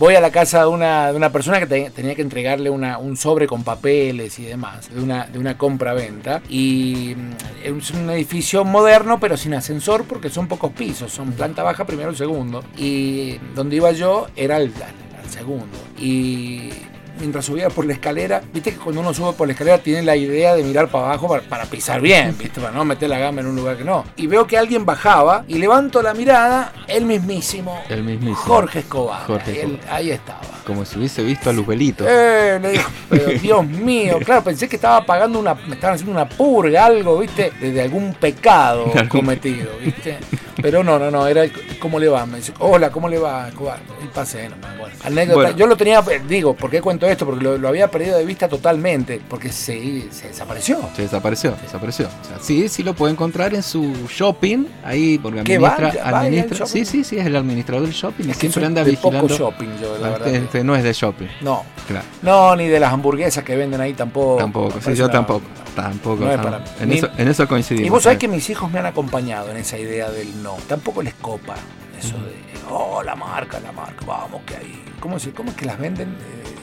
Voy 0.00 0.16
a 0.16 0.20
la 0.20 0.30
casa 0.32 0.62
de 0.62 0.66
una, 0.66 1.05
de 1.10 1.16
una 1.16 1.30
persona 1.30 1.58
que 1.60 1.66
te- 1.66 1.90
tenía 1.90 2.14
que 2.14 2.22
entregarle 2.22 2.70
una, 2.70 2.98
un 2.98 3.16
sobre 3.16 3.46
con 3.46 3.62
papeles 3.64 4.38
y 4.38 4.44
demás, 4.44 4.88
de 4.92 5.00
una, 5.00 5.26
de 5.26 5.38
una 5.38 5.56
compra-venta. 5.58 6.42
Y 6.48 7.14
mm, 7.16 7.78
es 7.78 7.90
un 7.90 8.10
edificio 8.10 8.64
moderno, 8.64 9.18
pero 9.20 9.36
sin 9.36 9.54
ascensor, 9.54 10.04
porque 10.04 10.30
son 10.30 10.48
pocos 10.48 10.72
pisos, 10.72 11.12
son 11.12 11.32
planta 11.32 11.62
baja, 11.62 11.84
primero 11.84 12.12
y 12.12 12.16
segundo. 12.16 12.64
Y 12.76 13.38
donde 13.54 13.76
iba 13.76 13.92
yo 13.92 14.26
era 14.36 14.56
el, 14.58 14.72
al, 14.76 15.22
al 15.24 15.30
segundo. 15.30 15.76
Y 15.98 16.70
mientras 17.18 17.46
subía 17.46 17.70
por 17.70 17.86
la 17.86 17.94
escalera, 17.94 18.42
viste 18.52 18.72
que 18.72 18.76
cuando 18.78 19.00
uno 19.00 19.14
sube 19.14 19.32
por 19.32 19.46
la 19.46 19.54
escalera 19.54 19.78
tiene 19.78 20.02
la 20.02 20.16
idea 20.16 20.54
de 20.54 20.62
mirar 20.62 20.88
para 20.88 21.06
abajo 21.06 21.26
para, 21.28 21.42
para 21.42 21.64
pisar 21.64 21.98
bien, 22.02 22.36
viste, 22.38 22.60
para 22.60 22.72
no 22.74 22.84
meter 22.84 23.08
la 23.08 23.18
gama 23.18 23.40
en 23.40 23.46
un 23.46 23.56
lugar 23.56 23.78
que 23.78 23.84
no. 23.84 24.04
Y 24.16 24.26
veo 24.26 24.46
que 24.46 24.58
alguien 24.58 24.84
bajaba 24.84 25.44
y 25.48 25.54
levanto 25.54 26.02
la 26.02 26.12
mirada, 26.12 26.72
el 26.88 27.06
mismísimo 27.06 27.80
El 27.88 28.02
mismísimo. 28.02 28.36
Jorge 28.36 28.80
Escobar. 28.80 29.24
Jorge 29.26 29.62
Él- 29.62 29.74
Escobar. 29.76 29.94
ahí 29.94 30.10
estaba. 30.10 30.40
Como 30.66 30.84
si 30.84 30.98
hubiese 30.98 31.22
visto 31.22 31.48
a 31.48 31.52
Luzbelito. 31.52 32.04
Eh, 32.08 32.58
le 32.60 32.70
digo, 32.72 32.84
pero 33.08 33.26
Dios 33.40 33.66
mío, 33.66 34.18
claro, 34.24 34.42
pensé 34.42 34.68
que 34.68 34.76
estaba 34.76 35.04
pagando 35.06 35.38
una, 35.38 35.54
me 35.54 35.74
estaban 35.74 35.94
haciendo 35.94 36.12
una 36.12 36.28
purga, 36.28 36.84
algo, 36.86 37.18
¿viste? 37.18 37.52
De, 37.60 37.80
algún 37.80 38.14
pecado 38.14 38.92
cometido, 39.08 39.70
¿viste? 39.82 40.18
Pero 40.60 40.82
no, 40.82 40.98
no, 40.98 41.10
no, 41.10 41.26
era 41.26 41.44
el, 41.44 41.52
¿cómo 41.78 41.98
le 41.98 42.08
va? 42.08 42.24
Me 42.26 42.38
dice, 42.38 42.52
hola, 42.58 42.90
¿cómo 42.90 43.08
le 43.08 43.18
va? 43.18 43.48
Escobar? 43.48 43.78
Y 44.02 44.06
pasé 44.08 44.48
nomás, 44.48 44.76
bueno. 44.78 44.94
Anécdota, 45.04 45.34
Bueno. 45.40 45.56
yo 45.56 45.66
lo 45.66 45.76
tenía, 45.76 46.00
eh, 46.10 46.20
digo, 46.26 46.54
¿por 46.54 46.70
qué 46.70 46.80
cuento 46.80 47.06
esto? 47.06 47.26
Porque 47.26 47.44
lo, 47.44 47.58
lo 47.58 47.68
había 47.68 47.88
perdido 47.90 48.16
de 48.18 48.24
vista 48.24 48.48
totalmente, 48.48 49.20
porque 49.28 49.50
se, 49.52 50.10
se 50.10 50.28
desapareció. 50.28 50.78
Se 50.96 51.02
desapareció, 51.02 51.54
desapareció. 51.62 52.06
O 52.06 52.26
sea, 52.26 52.38
sí, 52.40 52.68
sí 52.68 52.82
lo 52.82 52.94
puede 52.94 53.12
encontrar 53.12 53.54
en 53.54 53.62
su 53.62 53.92
shopping, 54.08 54.64
ahí 54.84 55.18
porque 55.18 55.44
¿Qué, 55.44 55.56
administra, 55.56 55.88
vaya- 55.88 56.04
vaya 56.04 56.18
al 56.18 56.26
administra- 56.26 56.56
shopping? 56.66 56.72
sí, 56.72 56.84
sí, 56.84 57.04
sí, 57.04 57.18
es 57.18 57.26
el 57.26 57.36
administrador 57.36 57.84
del 57.84 57.92
shopping 57.94 58.24
y 58.26 58.30
Es 58.30 58.36
siempre 58.38 58.64
anda 58.64 58.82
de 58.82 58.92
poco 58.94 59.10
vigilando. 59.10 59.36
shopping 59.36 59.68
yo, 59.80 59.98
la 59.98 60.08
verdad. 60.10 60.28
Este- 60.56 60.64
no 60.66 60.76
es 60.76 60.82
de 60.84 60.92
shopping. 60.92 61.26
No, 61.40 61.64
Claro. 61.86 62.04
no, 62.22 62.56
ni 62.56 62.66
de 62.68 62.80
las 62.80 62.92
hamburguesas 62.92 63.44
que 63.44 63.56
venden 63.56 63.80
ahí 63.80 63.94
tampoco. 63.94 64.36
Tampoco, 64.38 64.80
sí, 64.80 64.94
yo 64.94 65.04
una- 65.04 65.12
tampoco. 65.12 65.42
Tampoco. 65.74 66.24
No 66.24 66.32
es 66.32 66.38
para 66.38 66.58
mí. 66.60 66.64
en, 66.80 66.88
Ni- 66.88 66.98
eso, 66.98 67.08
en 67.18 67.28
eso 67.28 67.46
coincidimos. 67.48 67.86
Y 67.86 67.90
vos 67.90 68.02
sabés 68.02 68.18
que 68.18 68.28
mis 68.28 68.48
hijos 68.48 68.70
me 68.70 68.78
han 68.78 68.86
acompañado 68.86 69.50
en 69.50 69.58
esa 69.58 69.78
idea 69.78 70.10
del 70.10 70.42
no. 70.42 70.56
Tampoco 70.66 71.02
les 71.02 71.14
copa 71.14 71.54
eso 71.98 72.16
de, 72.16 72.34
oh, 72.70 73.02
la 73.02 73.14
marca, 73.14 73.60
la 73.60 73.72
marca, 73.72 74.04
vamos, 74.06 74.40
que 74.46 74.56
ahí. 74.56 74.82
¿Cómo, 75.00 75.18
se, 75.18 75.32
cómo 75.32 75.50
es 75.50 75.56
que 75.56 75.66
las 75.66 75.78
venden? 75.78 76.08
Eh, 76.08 76.54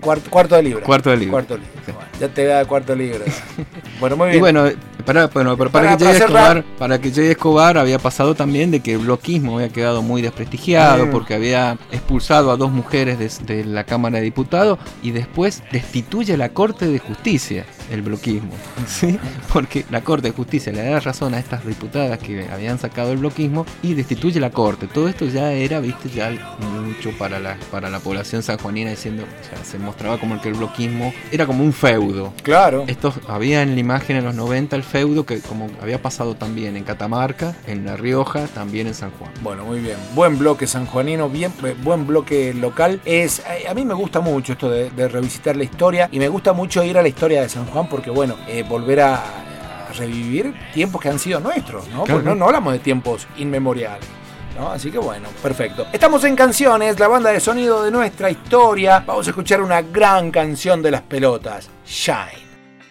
cuarto, 0.00 0.30
cuarto 0.30 0.54
de 0.56 0.62
libra. 0.62 0.84
Cuarto 0.84 1.10
de 1.10 1.16
libra. 1.16 1.32
Cuarto 1.32 1.54
de 1.54 1.60
libra. 1.60 1.80
Sí. 1.86 1.92
Bueno, 1.92 2.08
ya 2.20 2.28
te 2.28 2.44
da 2.44 2.64
cuarto 2.64 2.92
de 2.94 2.98
libra. 3.04 3.24
bueno, 4.00 4.16
muy 4.16 4.26
bien. 4.28 4.36
Y 4.38 4.40
bueno, 4.40 4.64
para, 5.04 5.26
bueno, 5.28 5.56
pero 5.56 5.70
para, 5.70 5.84
Para- 5.86 5.96
que 5.96 6.04
para 6.04 6.16
Escobar, 6.18 6.64
para 6.78 7.00
que 7.00 7.10
llegue 7.12 7.30
Escobar 7.32 7.78
había 7.78 7.98
pasado 7.98 8.34
también 8.34 8.70
de 8.70 8.80
que 8.80 8.92
el 8.92 8.98
bloquismo 8.98 9.56
había 9.56 9.68
quedado 9.70 10.02
muy 10.02 10.22
desprestigiado 10.22 11.06
Mm. 11.06 11.10
porque 11.10 11.34
había 11.34 11.78
expulsado 11.90 12.50
a 12.50 12.56
dos 12.56 12.70
mujeres 12.70 13.18
de, 13.18 13.54
de 13.54 13.64
la 13.64 13.84
Cámara 13.84 14.18
de 14.18 14.24
Diputados 14.24 14.78
y 15.02 15.10
después 15.12 15.62
destituye 15.72 16.36
la 16.36 16.50
Corte 16.50 16.86
de 16.86 16.98
Justicia 16.98 17.64
el 17.90 18.02
bloquismo, 18.02 18.52
¿sí? 18.86 19.18
Porque 19.52 19.84
la 19.90 20.02
Corte 20.02 20.28
de 20.28 20.34
Justicia 20.34 20.72
le 20.72 20.82
da 20.82 21.00
razón 21.00 21.34
a 21.34 21.38
estas 21.38 21.66
diputadas 21.66 22.18
que 22.18 22.48
habían 22.48 22.78
sacado 22.78 23.12
el 23.12 23.18
bloquismo 23.18 23.66
y 23.82 23.94
destituye 23.94 24.40
la 24.40 24.50
Corte. 24.50 24.86
Todo 24.86 25.08
esto 25.08 25.26
ya 25.26 25.52
era, 25.52 25.80
viste, 25.80 26.08
ya 26.08 26.30
mucho 26.60 27.16
para 27.18 27.38
la, 27.38 27.56
para 27.70 27.90
la 27.90 28.00
población 28.00 28.42
sanjuanina 28.42 28.90
diciendo, 28.90 29.24
o 29.24 29.44
sea, 29.44 29.64
se 29.64 29.78
mostraba 29.78 30.18
como 30.18 30.40
que 30.40 30.48
el 30.48 30.54
bloquismo 30.54 31.12
era 31.30 31.46
como 31.46 31.64
un 31.64 31.72
feudo, 31.72 32.32
claro. 32.42 32.84
estos 32.86 33.14
había 33.28 33.62
en 33.62 33.74
la 33.74 33.80
imagen 33.80 34.16
en 34.16 34.24
los 34.24 34.34
90 34.34 34.76
el 34.76 34.82
feudo 34.82 35.24
que 35.26 35.40
como 35.40 35.68
había 35.80 36.00
pasado 36.00 36.34
también 36.34 36.76
en 36.76 36.84
Catamarca, 36.84 37.56
en 37.66 37.84
La 37.84 37.96
Rioja, 37.96 38.46
también 38.48 38.86
en 38.86 38.94
San 38.94 39.10
Juan. 39.12 39.30
Bueno, 39.42 39.64
muy 39.64 39.80
bien. 39.80 39.96
Buen 40.14 40.38
bloque 40.38 40.66
sanjuanino, 40.66 41.28
bien, 41.28 41.52
eh, 41.64 41.74
buen 41.82 42.06
bloque 42.06 42.54
local. 42.54 43.00
Es, 43.04 43.40
eh, 43.40 43.68
a 43.68 43.74
mí 43.74 43.84
me 43.84 43.94
gusta 43.94 44.20
mucho 44.20 44.52
esto 44.52 44.70
de, 44.70 44.90
de 44.90 45.08
revisitar 45.08 45.56
la 45.56 45.64
historia 45.64 46.08
y 46.12 46.18
me 46.18 46.28
gusta 46.28 46.52
mucho 46.52 46.82
ir 46.84 46.98
a 46.98 47.02
la 47.02 47.08
historia 47.08 47.42
de 47.42 47.48
San 47.48 47.66
Juan 47.66 47.79
porque, 47.88 48.10
bueno, 48.10 48.36
eh, 48.46 48.64
volver 48.68 49.00
a, 49.00 49.16
a 49.16 49.92
revivir 49.96 50.54
tiempos 50.72 51.00
que 51.00 51.08
han 51.08 51.18
sido 51.18 51.40
nuestros, 51.40 51.88
¿no? 51.88 52.04
Claro. 52.04 52.20
Porque 52.20 52.28
no, 52.28 52.34
no 52.34 52.46
hablamos 52.46 52.72
de 52.72 52.78
tiempos 52.78 53.26
inmemoriales. 53.36 54.06
¿no? 54.58 54.70
Así 54.70 54.90
que 54.90 54.98
bueno, 54.98 55.28
perfecto. 55.42 55.86
Estamos 55.92 56.24
en 56.24 56.36
canciones, 56.36 56.98
la 56.98 57.08
banda 57.08 57.30
de 57.30 57.40
sonido 57.40 57.82
de 57.82 57.90
nuestra 57.90 58.30
historia. 58.30 59.02
Vamos 59.06 59.26
a 59.26 59.30
escuchar 59.30 59.62
una 59.62 59.82
gran 59.82 60.30
canción 60.30 60.82
de 60.82 60.90
las 60.90 61.02
pelotas, 61.02 61.70
Shine. 61.86 62.49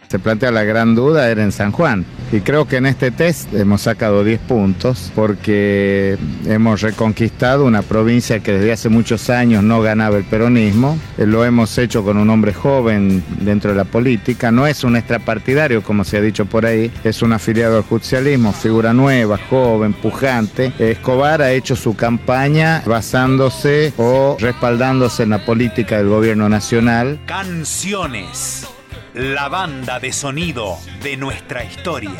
Se 0.10 0.18
plantea 0.18 0.49
la 0.49 0.64
gran 0.64 0.95
duda, 0.95 1.30
era 1.30 1.43
en 1.43 1.51
San 1.51 1.72
Juan. 1.72 2.03
Y 2.32 2.39
creo 2.39 2.68
que 2.68 2.78
en 2.78 2.88
este 2.88 3.12
test 3.12 3.53
hemos 3.53 3.82
sacado 3.82 4.24
10 4.24 4.39
puntos 4.41 5.12
porque 5.14 6.18
hemos 6.47 6.82
reconquistado 6.82 7.66
una 7.66 7.84
provincia 7.84 8.39
que 8.39 8.53
desde 8.53 8.72
hace 8.72 8.89
muchos 8.89 9.30
años 9.30 9.64
no 9.64 9.82
ganaba 9.82 10.18
el 10.18 10.24
peronismo. 10.24 10.97
Eh, 11.20 11.28
Lo 11.28 11.45
hemos 11.45 11.78
hecho 11.78 12.03
con 12.03 12.18
un 12.18 12.28
hombre 12.32 12.55
joven 12.55 13.24
dentro 13.41 13.70
de 13.70 13.78
la 13.78 13.84
política. 13.84 14.51
No 14.51 14.66
es 14.66 14.84
un 14.84 14.95
extrapartidario, 14.95 15.84
como 15.84 16.03
se 16.03 16.18
ha 16.18 16.22
dicho 16.22 16.47
por 16.47 16.66
ahí. 16.66 16.91
Es 17.03 17.22
un 17.22 17.32
afiliado 17.34 17.78
al 17.78 17.84
justicialismo, 17.84 18.51
figura 18.51 18.93
nueva, 18.93 19.39
joven, 19.47 19.93
pujante. 19.93 20.74
Escobar 20.80 21.43
ha 21.43 21.51
hecho 21.51 21.76
su 21.76 21.95
campaña 21.95 22.82
basándose 22.84 23.93
o 23.97 24.38
respaldándose 24.39 25.22
en 25.22 25.30
la 25.30 25.45
política 25.45 25.97
del 25.97 26.10
gobierno 26.10 26.49
nacional. 26.49 27.20
Canciones. 27.28 28.68
La 29.14 29.49
banda 29.49 29.99
de 29.99 30.14
sonido 30.14 30.78
de 31.01 31.18
nuestra 31.18 31.64
historia. 31.64 32.12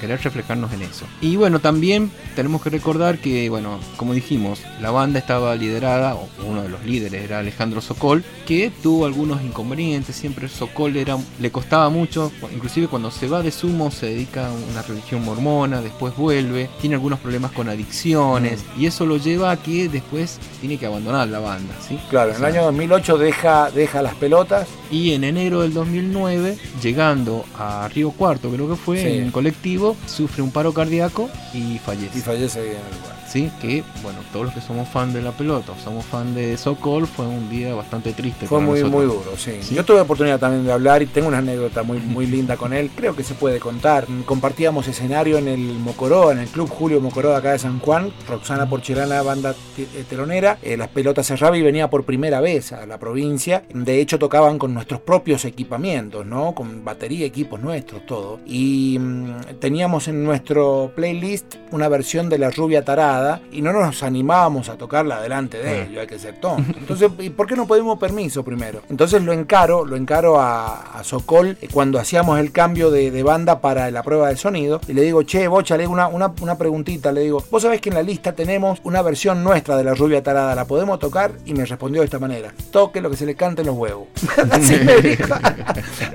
querer 0.00 0.20
reflejarnos 0.22 0.72
en 0.72 0.82
eso. 0.82 1.06
Y 1.20 1.36
bueno, 1.36 1.60
también 1.60 2.10
tenemos 2.36 2.60
que 2.62 2.70
recordar 2.70 3.18
que, 3.18 3.48
bueno, 3.48 3.78
como 3.96 4.12
dijimos, 4.12 4.60
la 4.80 4.90
banda 4.90 5.18
estaba 5.18 5.54
liderada, 5.56 6.07
o 6.14 6.28
uno 6.46 6.62
de 6.62 6.68
los 6.68 6.84
líderes 6.84 7.22
era 7.24 7.38
Alejandro 7.38 7.80
Sokol, 7.80 8.24
que 8.46 8.70
tuvo 8.82 9.06
algunos 9.06 9.42
inconvenientes, 9.42 10.16
siempre 10.16 10.48
Sokol 10.48 10.96
era, 10.96 11.16
le 11.40 11.50
costaba 11.50 11.88
mucho, 11.90 12.32
inclusive 12.54 12.88
cuando 12.88 13.10
se 13.10 13.28
va 13.28 13.42
de 13.42 13.50
sumo 13.50 13.90
se 13.90 14.06
dedica 14.06 14.48
a 14.48 14.52
una 14.52 14.82
religión 14.82 15.24
mormona, 15.24 15.80
después 15.80 16.16
vuelve, 16.16 16.68
tiene 16.80 16.94
algunos 16.96 17.18
problemas 17.20 17.52
con 17.52 17.68
adicciones, 17.68 18.60
y 18.78 18.86
eso 18.86 19.06
lo 19.06 19.16
lleva 19.16 19.50
a 19.50 19.56
que 19.56 19.88
después 19.88 20.38
tiene 20.60 20.78
que 20.78 20.86
abandonar 20.86 21.28
la 21.28 21.38
banda, 21.40 21.74
¿sí? 21.86 21.98
Claro, 22.10 22.30
O 22.32 22.34
en 22.34 22.38
el 22.40 22.44
año 22.44 22.62
2008 22.64 23.18
deja, 23.18 23.70
deja 23.70 24.02
las 24.02 24.14
pelotas. 24.14 24.68
y 24.90 25.12
en 25.12 25.24
enero 25.24 25.60
del 25.62 25.74
2009, 25.74 26.56
llegando 26.82 27.44
a 27.58 27.88
Río 27.88 28.10
Cuarto, 28.10 28.50
creo 28.50 28.68
que 28.68 28.76
fue, 28.76 29.02
Sí. 29.02 29.18
en 29.18 29.30
colectivo, 29.30 29.96
sufre 30.06 30.42
un 30.42 30.50
paro 30.50 30.72
cardíaco 30.72 31.28
y 31.52 31.78
fallece. 31.78 32.18
Y 32.18 32.22
fallece 32.22 32.60
en 32.60 32.66
el 32.68 33.00
lugar. 33.02 33.17
Sí, 33.28 33.50
que 33.60 33.84
bueno, 34.02 34.20
todos 34.32 34.46
los 34.46 34.54
que 34.54 34.62
somos 34.62 34.88
fan 34.88 35.12
de 35.12 35.20
la 35.20 35.32
pelota, 35.32 35.74
somos 35.84 36.06
fan 36.06 36.34
de 36.34 36.56
Sokol, 36.56 37.06
fue 37.06 37.26
un 37.26 37.50
día 37.50 37.74
bastante 37.74 38.14
triste. 38.14 38.46
Fue 38.46 38.56
para 38.58 38.70
muy, 38.70 38.80
nosotros. 38.80 39.04
muy 39.04 39.14
duro, 39.14 39.36
sí. 39.36 39.58
Sí. 39.60 39.74
Yo 39.74 39.84
tuve 39.84 40.00
oportunidad 40.00 40.38
también 40.38 40.64
de 40.64 40.72
hablar 40.72 41.02
y 41.02 41.06
tengo 41.06 41.28
una 41.28 41.38
anécdota 41.38 41.82
muy, 41.82 41.98
muy 41.98 42.26
linda 42.26 42.56
con 42.56 42.72
él. 42.72 42.90
Creo 42.96 43.14
que 43.14 43.22
se 43.22 43.34
puede 43.34 43.60
contar. 43.60 44.06
Compartíamos 44.24 44.88
escenario 44.88 45.36
en 45.36 45.48
el 45.48 45.60
Mocoró, 45.60 46.32
en 46.32 46.38
el 46.38 46.48
Club 46.48 46.70
Julio 46.70 47.02
Mocoró 47.02 47.30
de 47.30 47.36
acá 47.36 47.52
de 47.52 47.58
San 47.58 47.80
Juan. 47.80 48.12
Roxana 48.26 48.68
Porcherana, 48.68 49.20
banda 49.20 49.54
eh, 49.76 50.04
telonera. 50.08 50.58
Eh, 50.62 50.78
las 50.78 50.88
pelotas 50.88 51.26
cerraba 51.26 51.58
y 51.58 51.62
venía 51.62 51.90
por 51.90 52.04
primera 52.04 52.40
vez 52.40 52.72
a 52.72 52.86
la 52.86 52.98
provincia. 52.98 53.62
De 53.74 54.00
hecho, 54.00 54.18
tocaban 54.18 54.58
con 54.58 54.72
nuestros 54.72 55.02
propios 55.02 55.44
equipamientos, 55.44 56.24
¿no? 56.24 56.54
Con 56.54 56.82
batería, 56.82 57.26
equipos 57.26 57.60
nuestros, 57.60 58.06
todo. 58.06 58.40
Y 58.46 58.96
mm, 58.98 59.58
teníamos 59.60 60.08
en 60.08 60.24
nuestro 60.24 60.92
playlist 60.96 61.56
una 61.72 61.88
versión 61.88 62.30
de 62.30 62.38
La 62.38 62.50
Rubia 62.50 62.84
Tarada 62.84 63.17
y 63.52 63.62
no 63.62 63.72
nos 63.72 64.02
animábamos 64.02 64.68
a 64.68 64.76
tocarla 64.76 65.20
delante 65.20 65.58
de 65.58 65.84
ellos, 65.84 66.00
hay 66.00 66.06
que 66.06 66.18
ser 66.18 66.40
tonto. 66.40 66.78
Entonces, 66.78 67.10
¿y 67.18 67.30
por 67.30 67.46
qué 67.46 67.56
no 67.56 67.66
pedimos 67.66 67.98
permiso 67.98 68.44
primero? 68.44 68.82
Entonces 68.88 69.22
lo 69.22 69.32
encaro, 69.32 69.84
lo 69.84 69.96
encaro 69.96 70.40
a, 70.40 70.98
a 70.98 71.04
Sokol 71.04 71.56
eh, 71.60 71.68
cuando 71.72 71.98
hacíamos 71.98 72.38
el 72.38 72.52
cambio 72.52 72.90
de, 72.90 73.10
de 73.10 73.22
banda 73.22 73.60
para 73.60 73.90
la 73.90 74.02
prueba 74.02 74.28
de 74.28 74.36
sonido 74.36 74.80
y 74.88 74.92
le 74.92 75.02
digo, 75.02 75.22
che, 75.22 75.48
Bocha, 75.48 75.76
le 75.76 75.84
digo 75.84 75.92
una, 75.92 76.08
una, 76.08 76.32
una 76.40 76.56
preguntita, 76.56 77.12
le 77.12 77.22
digo, 77.22 77.42
vos 77.50 77.62
sabés 77.62 77.80
que 77.80 77.88
en 77.88 77.96
la 77.96 78.02
lista 78.02 78.32
tenemos 78.32 78.80
una 78.84 79.02
versión 79.02 79.42
nuestra 79.42 79.76
de 79.76 79.84
La 79.84 79.94
Rubia 79.94 80.22
Tarada, 80.22 80.54
¿la 80.54 80.64
podemos 80.64 80.98
tocar? 80.98 81.32
Y 81.44 81.54
me 81.54 81.64
respondió 81.64 82.00
de 82.00 82.06
esta 82.06 82.18
manera, 82.18 82.52
toque 82.70 83.00
lo 83.00 83.10
que 83.10 83.16
se 83.16 83.26
le 83.26 83.34
cante 83.34 83.62
en 83.62 83.68
los 83.68 83.76
huevos. 83.76 84.08
Así 84.50 84.76
me 84.84 84.96
dijo. 84.96 85.24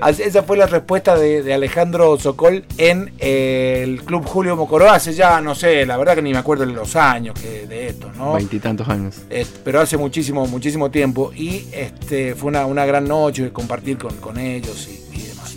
Esa 0.06 0.42
fue 0.42 0.56
la 0.56 0.66
respuesta 0.66 1.16
de, 1.16 1.42
de 1.42 1.54
Alejandro 1.54 2.18
Sokol 2.18 2.64
en 2.78 3.12
eh, 3.18 3.82
el 3.82 4.02
Club 4.04 4.24
Julio 4.24 4.56
Mocoró 4.56 4.90
hace 4.90 5.12
ya, 5.12 5.40
no 5.40 5.54
sé, 5.54 5.86
la 5.86 5.96
verdad 5.96 6.14
que 6.14 6.22
ni 6.22 6.32
me 6.32 6.38
acuerdo 6.38 6.64
de 6.66 6.72
años 6.96 7.38
que, 7.40 7.66
de 7.66 7.88
esto, 7.88 8.10
¿no? 8.16 8.34
Veintitantos 8.34 8.88
años. 8.88 9.22
Eh, 9.30 9.46
pero 9.64 9.80
hace 9.80 9.96
muchísimo, 9.96 10.46
muchísimo 10.46 10.90
tiempo. 10.90 11.32
Y 11.34 11.66
este 11.72 12.34
fue 12.34 12.48
una, 12.48 12.66
una 12.66 12.84
gran 12.84 13.06
noche 13.06 13.52
compartir 13.52 13.98
con, 13.98 14.16
con 14.16 14.38
ellos 14.38 14.88
y, 14.88 15.03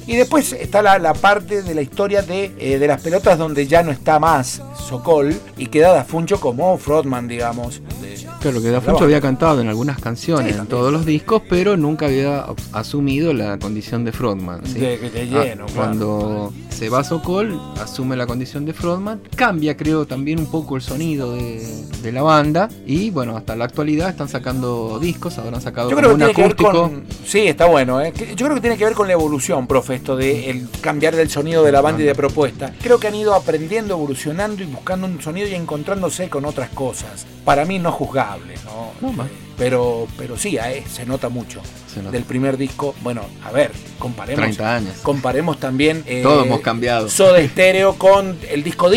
y 0.07 0.15
después 0.15 0.53
está 0.53 0.81
la, 0.81 0.97
la 0.99 1.13
parte 1.13 1.61
de 1.61 1.75
la 1.75 1.81
historia 1.81 2.21
de, 2.21 2.51
eh, 2.57 2.79
de 2.79 2.87
las 2.87 3.01
pelotas 3.01 3.37
donde 3.37 3.67
ya 3.67 3.83
no 3.83 3.91
está 3.91 4.19
más 4.19 4.61
Sokol 4.87 5.35
y 5.57 5.67
queda 5.67 5.93
Dafuncho 5.93 6.39
como 6.39 6.77
Frontman, 6.77 7.27
digamos. 7.27 7.81
de- 8.01 8.17
Claro, 8.39 8.61
que 8.61 8.67
Da 8.67 8.73
La 8.73 8.81
Funcho 8.81 8.93
banda. 8.93 9.05
había 9.05 9.21
cantado 9.21 9.61
en 9.61 9.67
algunas 9.67 9.99
canciones, 9.99 10.53
Sí, 10.53 10.59
en 10.59 10.67
todos 10.67 10.93
los 10.93 11.05
discos, 11.05 11.41
pero 11.49 11.75
nunca 11.75 12.05
había 12.05 12.41
as- 12.41 12.55
asumido 12.71 13.33
la 13.33 13.57
condición 13.57 14.05
de 14.05 14.11
frontman. 14.11 14.61
¿sí? 14.65 14.79
De- 14.79 14.97
de 14.97 15.21
Ah, 15.21 15.43
lleno, 15.43 15.65
claro. 15.65 15.67
Cuando 15.75 16.53
se 16.69 16.87
va 16.89 17.03
Sokol, 17.03 17.59
asume 17.81 18.15
la 18.15 18.27
condición 18.27 18.63
de 18.65 18.73
frontman, 18.73 19.21
cambia 19.35 19.75
creo 19.75 20.05
también 20.05 20.39
un 20.39 20.45
poco 20.45 20.75
el 20.75 20.81
sonido 20.83 21.33
de, 21.33 21.65
de 22.03 22.11
la 22.11 22.21
banda 22.21 22.69
y 22.85 23.09
bueno, 23.09 23.35
hasta 23.35 23.55
la 23.55 23.65
actualidad 23.65 24.09
están 24.09 24.29
sacando 24.29 24.99
discos, 24.99 25.37
ahora 25.39 25.57
han 25.57 25.61
sacado 25.63 25.89
Yo 25.89 25.97
creo 25.97 26.09
que 26.09 26.13
un 26.13 26.19
tiene 26.19 26.33
que 26.35 26.41
ver 26.43 26.51
acústico. 26.51 26.71
con. 26.83 27.03
Sí, 27.25 27.39
está 27.47 27.65
bueno. 27.65 27.99
¿eh? 28.01 28.13
Yo 28.35 28.45
creo 28.45 28.53
que 28.55 28.61
tiene 28.61 28.77
que 28.77 28.85
ver 28.85 28.93
con 28.93 29.07
la 29.07 29.13
evolución, 29.13 29.65
profe, 29.67 29.96
esto 29.97 30.15
de 30.15 30.49
el 30.49 30.67
cambiar 30.81 31.15
del 31.15 31.29
sonido 31.29 31.63
de 31.63 31.71
la 31.71 31.81
banda 31.81 32.01
y 32.01 32.05
de 32.05 32.15
propuesta. 32.15 32.73
Creo 32.81 32.99
que 32.99 33.07
han 33.07 33.15
ido 33.15 33.33
aprendiendo, 33.35 33.93
evolucionando 33.95 34.63
y 34.63 34.65
buscando 34.65 35.05
un 35.05 35.21
sonido 35.21 35.47
y 35.47 35.55
encontrándose 35.55 36.29
con 36.29 36.45
otras 36.45 36.69
cosas. 36.69 37.25
Para 37.43 37.65
mí 37.65 37.77
no 37.79 37.91
juzgables, 37.91 38.63
¿no? 38.63 38.91
No, 39.01 39.11
más. 39.13 39.27
Pero, 39.57 40.07
pero 40.17 40.37
sí, 40.37 40.55
eh, 40.57 40.83
se 40.87 41.05
nota 41.05 41.29
mucho. 41.29 41.61
Se 41.91 41.99
nota. 41.99 42.11
Del 42.11 42.23
primer 42.25 42.57
disco, 42.57 42.93
bueno, 43.01 43.23
a 43.43 43.51
ver, 43.51 43.71
comparemos. 43.97 44.43
30 44.43 44.75
años. 44.75 44.93
Comparemos 45.01 45.59
también. 45.59 46.03
eh, 46.05 46.21
Todos 46.21 46.45
hemos 46.45 46.59
cambiado. 46.61 47.09
Soda 47.09 47.41
Stereo 47.47 47.95
con 47.95 48.37
el 48.51 48.63
disco 48.63 48.87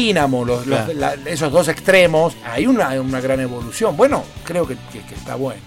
los, 0.45 0.67
los- 0.67 0.95
la- 0.95 1.15
esos 1.25 1.51
dos 1.51 1.69
extremos. 1.69 2.35
Hay 2.45 2.67
una, 2.67 2.91
una 3.01 3.21
gran 3.23 3.41
evolución. 3.41 3.97
Bueno, 3.97 4.23
creo 4.45 4.67
que, 4.67 4.75
que- 4.93 5.01
que 5.01 5.15
está 5.15 5.35
bueno. 5.35 5.63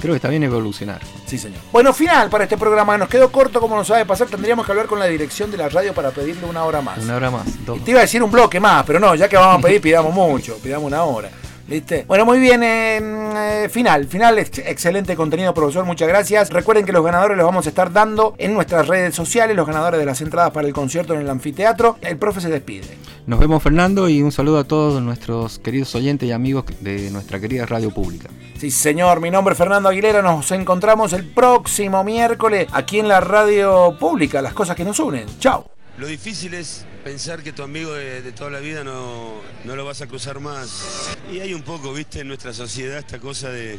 Creo 0.00 0.12
que 0.12 0.16
está 0.16 0.28
bien 0.28 0.42
evolucionar. 0.42 1.00
Sí, 1.26 1.38
señor. 1.38 1.60
Bueno, 1.72 1.92
final 1.92 2.30
para 2.30 2.44
este 2.44 2.56
programa. 2.56 2.96
Nos 2.96 3.08
quedó 3.08 3.30
corto, 3.30 3.60
como 3.60 3.76
nos 3.76 3.86
sabe 3.86 4.06
pasar. 4.06 4.28
Tendríamos 4.28 4.64
que 4.64 4.72
hablar 4.72 4.86
con 4.86 4.98
la 4.98 5.06
dirección 5.06 5.50
de 5.50 5.56
la 5.58 5.68
radio 5.68 5.92
para 5.92 6.10
pedirle 6.10 6.46
una 6.46 6.64
hora 6.64 6.80
más. 6.80 6.98
Una 6.98 7.16
hora 7.16 7.30
más. 7.30 7.64
dos. 7.64 7.78
Y 7.78 7.80
te 7.80 7.90
iba 7.90 8.00
a 8.00 8.02
decir 8.02 8.22
un 8.22 8.30
bloque 8.30 8.58
más, 8.60 8.84
pero 8.84 8.98
no, 8.98 9.14
ya 9.14 9.28
que 9.28 9.36
vamos 9.36 9.58
a 9.62 9.66
pedir, 9.66 9.80
pidamos 9.80 10.14
mucho, 10.14 10.56
pidamos 10.62 10.86
una 10.86 11.02
hora. 11.04 11.30
¿Viste? 11.70 12.04
Bueno, 12.08 12.26
muy 12.26 12.40
bien, 12.40 12.62
eh, 12.64 13.68
final, 13.70 14.06
final, 14.08 14.40
ex- 14.40 14.58
excelente 14.58 15.14
contenido, 15.14 15.54
profesor, 15.54 15.84
muchas 15.84 16.08
gracias. 16.08 16.50
Recuerden 16.50 16.84
que 16.84 16.90
los 16.90 17.04
ganadores 17.04 17.36
los 17.36 17.46
vamos 17.46 17.64
a 17.64 17.68
estar 17.68 17.92
dando 17.92 18.34
en 18.38 18.54
nuestras 18.54 18.88
redes 18.88 19.14
sociales, 19.14 19.54
los 19.54 19.68
ganadores 19.68 20.00
de 20.00 20.04
las 20.04 20.20
entradas 20.20 20.50
para 20.50 20.66
el 20.66 20.74
concierto 20.74 21.14
en 21.14 21.20
el 21.20 21.30
anfiteatro. 21.30 21.96
El 22.00 22.16
profe 22.16 22.40
se 22.40 22.48
despide. 22.48 22.88
Nos 23.26 23.38
vemos 23.38 23.62
Fernando 23.62 24.08
y 24.08 24.20
un 24.20 24.32
saludo 24.32 24.58
a 24.58 24.64
todos 24.64 25.00
nuestros 25.00 25.60
queridos 25.60 25.94
oyentes 25.94 26.28
y 26.28 26.32
amigos 26.32 26.64
de 26.80 27.08
nuestra 27.12 27.38
querida 27.38 27.66
radio 27.66 27.92
pública. 27.92 28.28
Sí, 28.58 28.72
señor, 28.72 29.20
mi 29.20 29.30
nombre 29.30 29.52
es 29.52 29.58
Fernando 29.58 29.88
Aguilera, 29.88 30.22
nos 30.22 30.50
encontramos 30.50 31.12
el 31.12 31.24
próximo 31.24 32.02
miércoles 32.02 32.66
aquí 32.72 32.98
en 32.98 33.06
la 33.06 33.20
radio 33.20 33.96
pública, 33.96 34.42
las 34.42 34.54
cosas 34.54 34.74
que 34.74 34.82
nos 34.84 34.98
unen. 34.98 35.26
Chao. 35.38 35.70
Lo 35.98 36.08
difícil 36.08 36.54
es 36.54 36.84
pensar 37.04 37.42
que 37.42 37.52
tu 37.52 37.62
amigo 37.62 37.92
de, 37.94 38.32
toda 38.32 38.50
la 38.50 38.60
vida 38.60 38.84
no, 38.84 39.40
no 39.64 39.76
lo 39.76 39.84
vas 39.84 40.00
a 40.02 40.06
cruzar 40.06 40.40
más. 40.40 41.16
Y 41.32 41.40
hay 41.40 41.54
un 41.54 41.62
poco, 41.62 41.92
viste, 41.92 42.20
en 42.20 42.28
nuestra 42.28 42.52
sociedad 42.52 42.98
esta 42.98 43.18
cosa 43.18 43.50
de, 43.50 43.78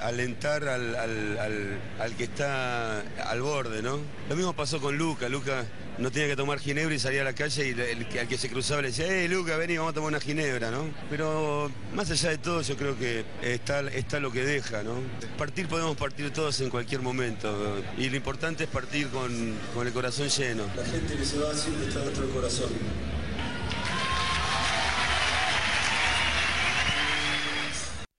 alentar 0.00 0.64
al, 0.68 0.94
al- 0.96 2.16
que 2.16 2.24
está 2.24 3.00
al 3.30 3.40
borde, 3.40 3.82
¿no? 3.82 3.98
Lo 4.28 4.36
mismo 4.36 4.52
pasó 4.52 4.80
con 4.80 4.98
Luca. 4.98 5.28
Luca 5.28 5.64
no 5.98 6.10
tenía 6.10 6.28
que 6.28 6.36
tomar 6.36 6.58
ginebra 6.58 6.94
y 6.94 6.98
salía 6.98 7.20
a 7.20 7.24
la 7.24 7.34
calle 7.34 7.68
y 7.68 8.18
al 8.18 8.26
que 8.28 8.38
se 8.38 8.48
cruzaba 8.48 8.82
le 8.82 8.88
decía, 8.88 9.06
hey 9.08 9.28
Luca, 9.28 9.56
vení, 9.56 9.76
vamos 9.76 9.92
a 9.92 9.94
tomar 9.94 10.08
una 10.08 10.20
ginebra, 10.20 10.70
¿no? 10.70 10.84
Pero 11.08 11.70
más 11.94 12.10
allá 12.10 12.30
de 12.30 12.38
todo, 12.38 12.62
yo 12.62 12.76
creo 12.76 12.98
que 12.98 13.24
está, 13.42 13.80
está 13.90 14.18
lo 14.18 14.32
que 14.32 14.44
deja, 14.44 14.82
¿no? 14.82 14.94
Partir 15.38 15.68
podemos 15.68 15.96
partir 15.96 16.30
todos 16.32 16.60
en 16.60 16.70
cualquier 16.70 17.00
momento. 17.00 17.80
Y 17.96 18.08
lo 18.08 18.16
importante 18.16 18.64
es 18.64 18.70
partir 18.70 19.08
con, 19.08 19.54
con 19.74 19.86
el 19.86 19.92
corazón 19.92 20.28
lleno. 20.28 20.64
La 20.76 20.84
gente 20.84 21.16
que 21.16 21.24
se 21.24 21.38
va 21.38 21.54
siempre 21.54 21.86
está 21.88 22.00
dentro 22.00 22.22
del 22.24 22.32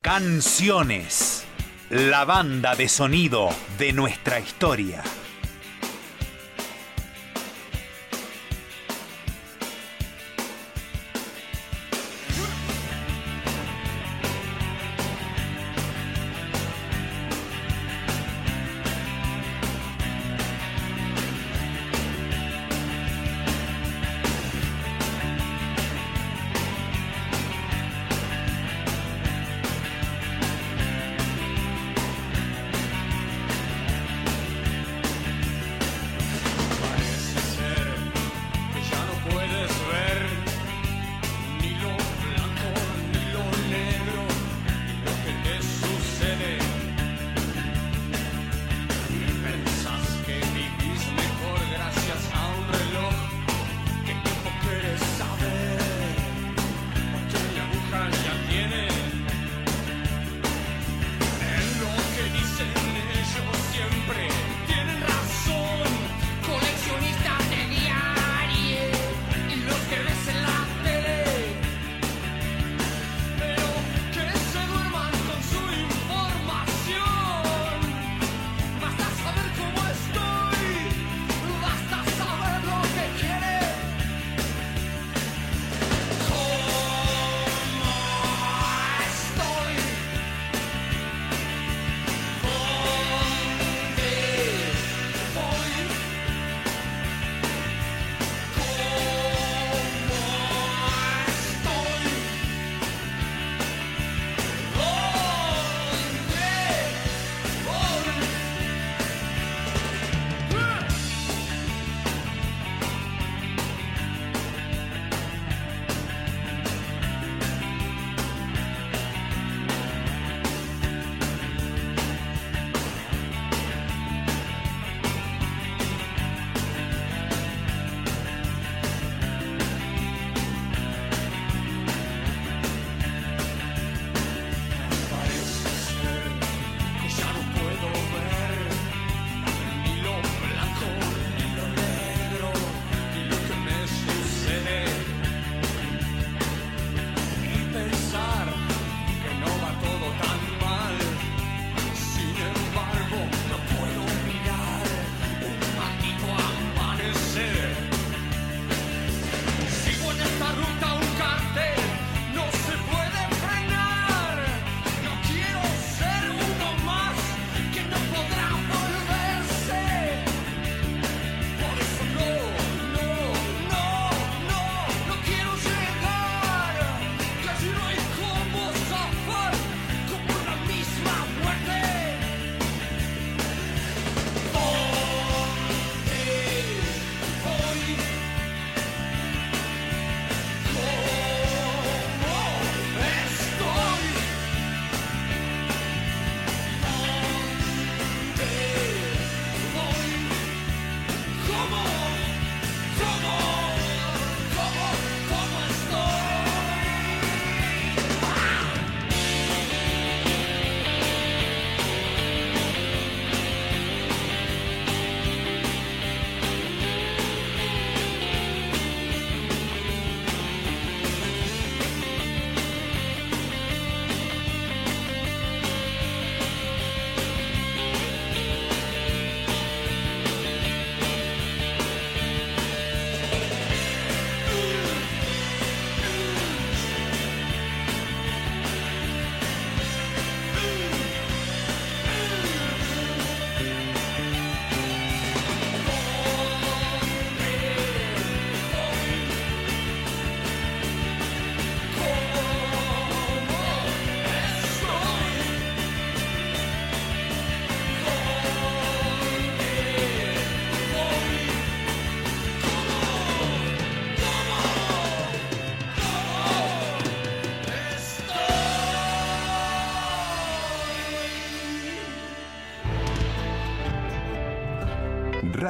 Canciones. 0.01 1.45
La 1.89 2.23
banda 2.25 2.75
de 2.75 2.88
sonido 2.88 3.49
de 3.77 3.91
nuestra 3.91 4.39
historia. 4.39 5.03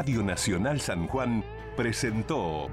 Radio 0.02 0.24
Nacional 0.24 0.82
San 0.82 1.06
Juan 1.06 1.44
presentó 1.78 2.70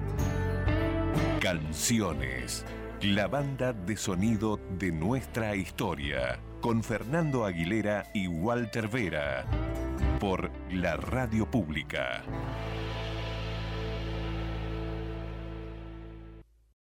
Canciones, 1.41 2.64
la 3.03 3.26
banda 3.26 3.74
de 3.74 3.99
sonido 3.99 4.59
de 4.79 4.93
nuestra 4.93 5.55
historia, 5.55 6.41
con 6.62 6.83
Fernando 6.83 7.45
Aguilera 7.45 8.05
y 8.14 8.29
Walter 8.29 8.89
Vera, 8.89 9.45
por 10.18 10.51
la 10.70 10.97
radio 10.97 11.51
pública. 11.51 12.22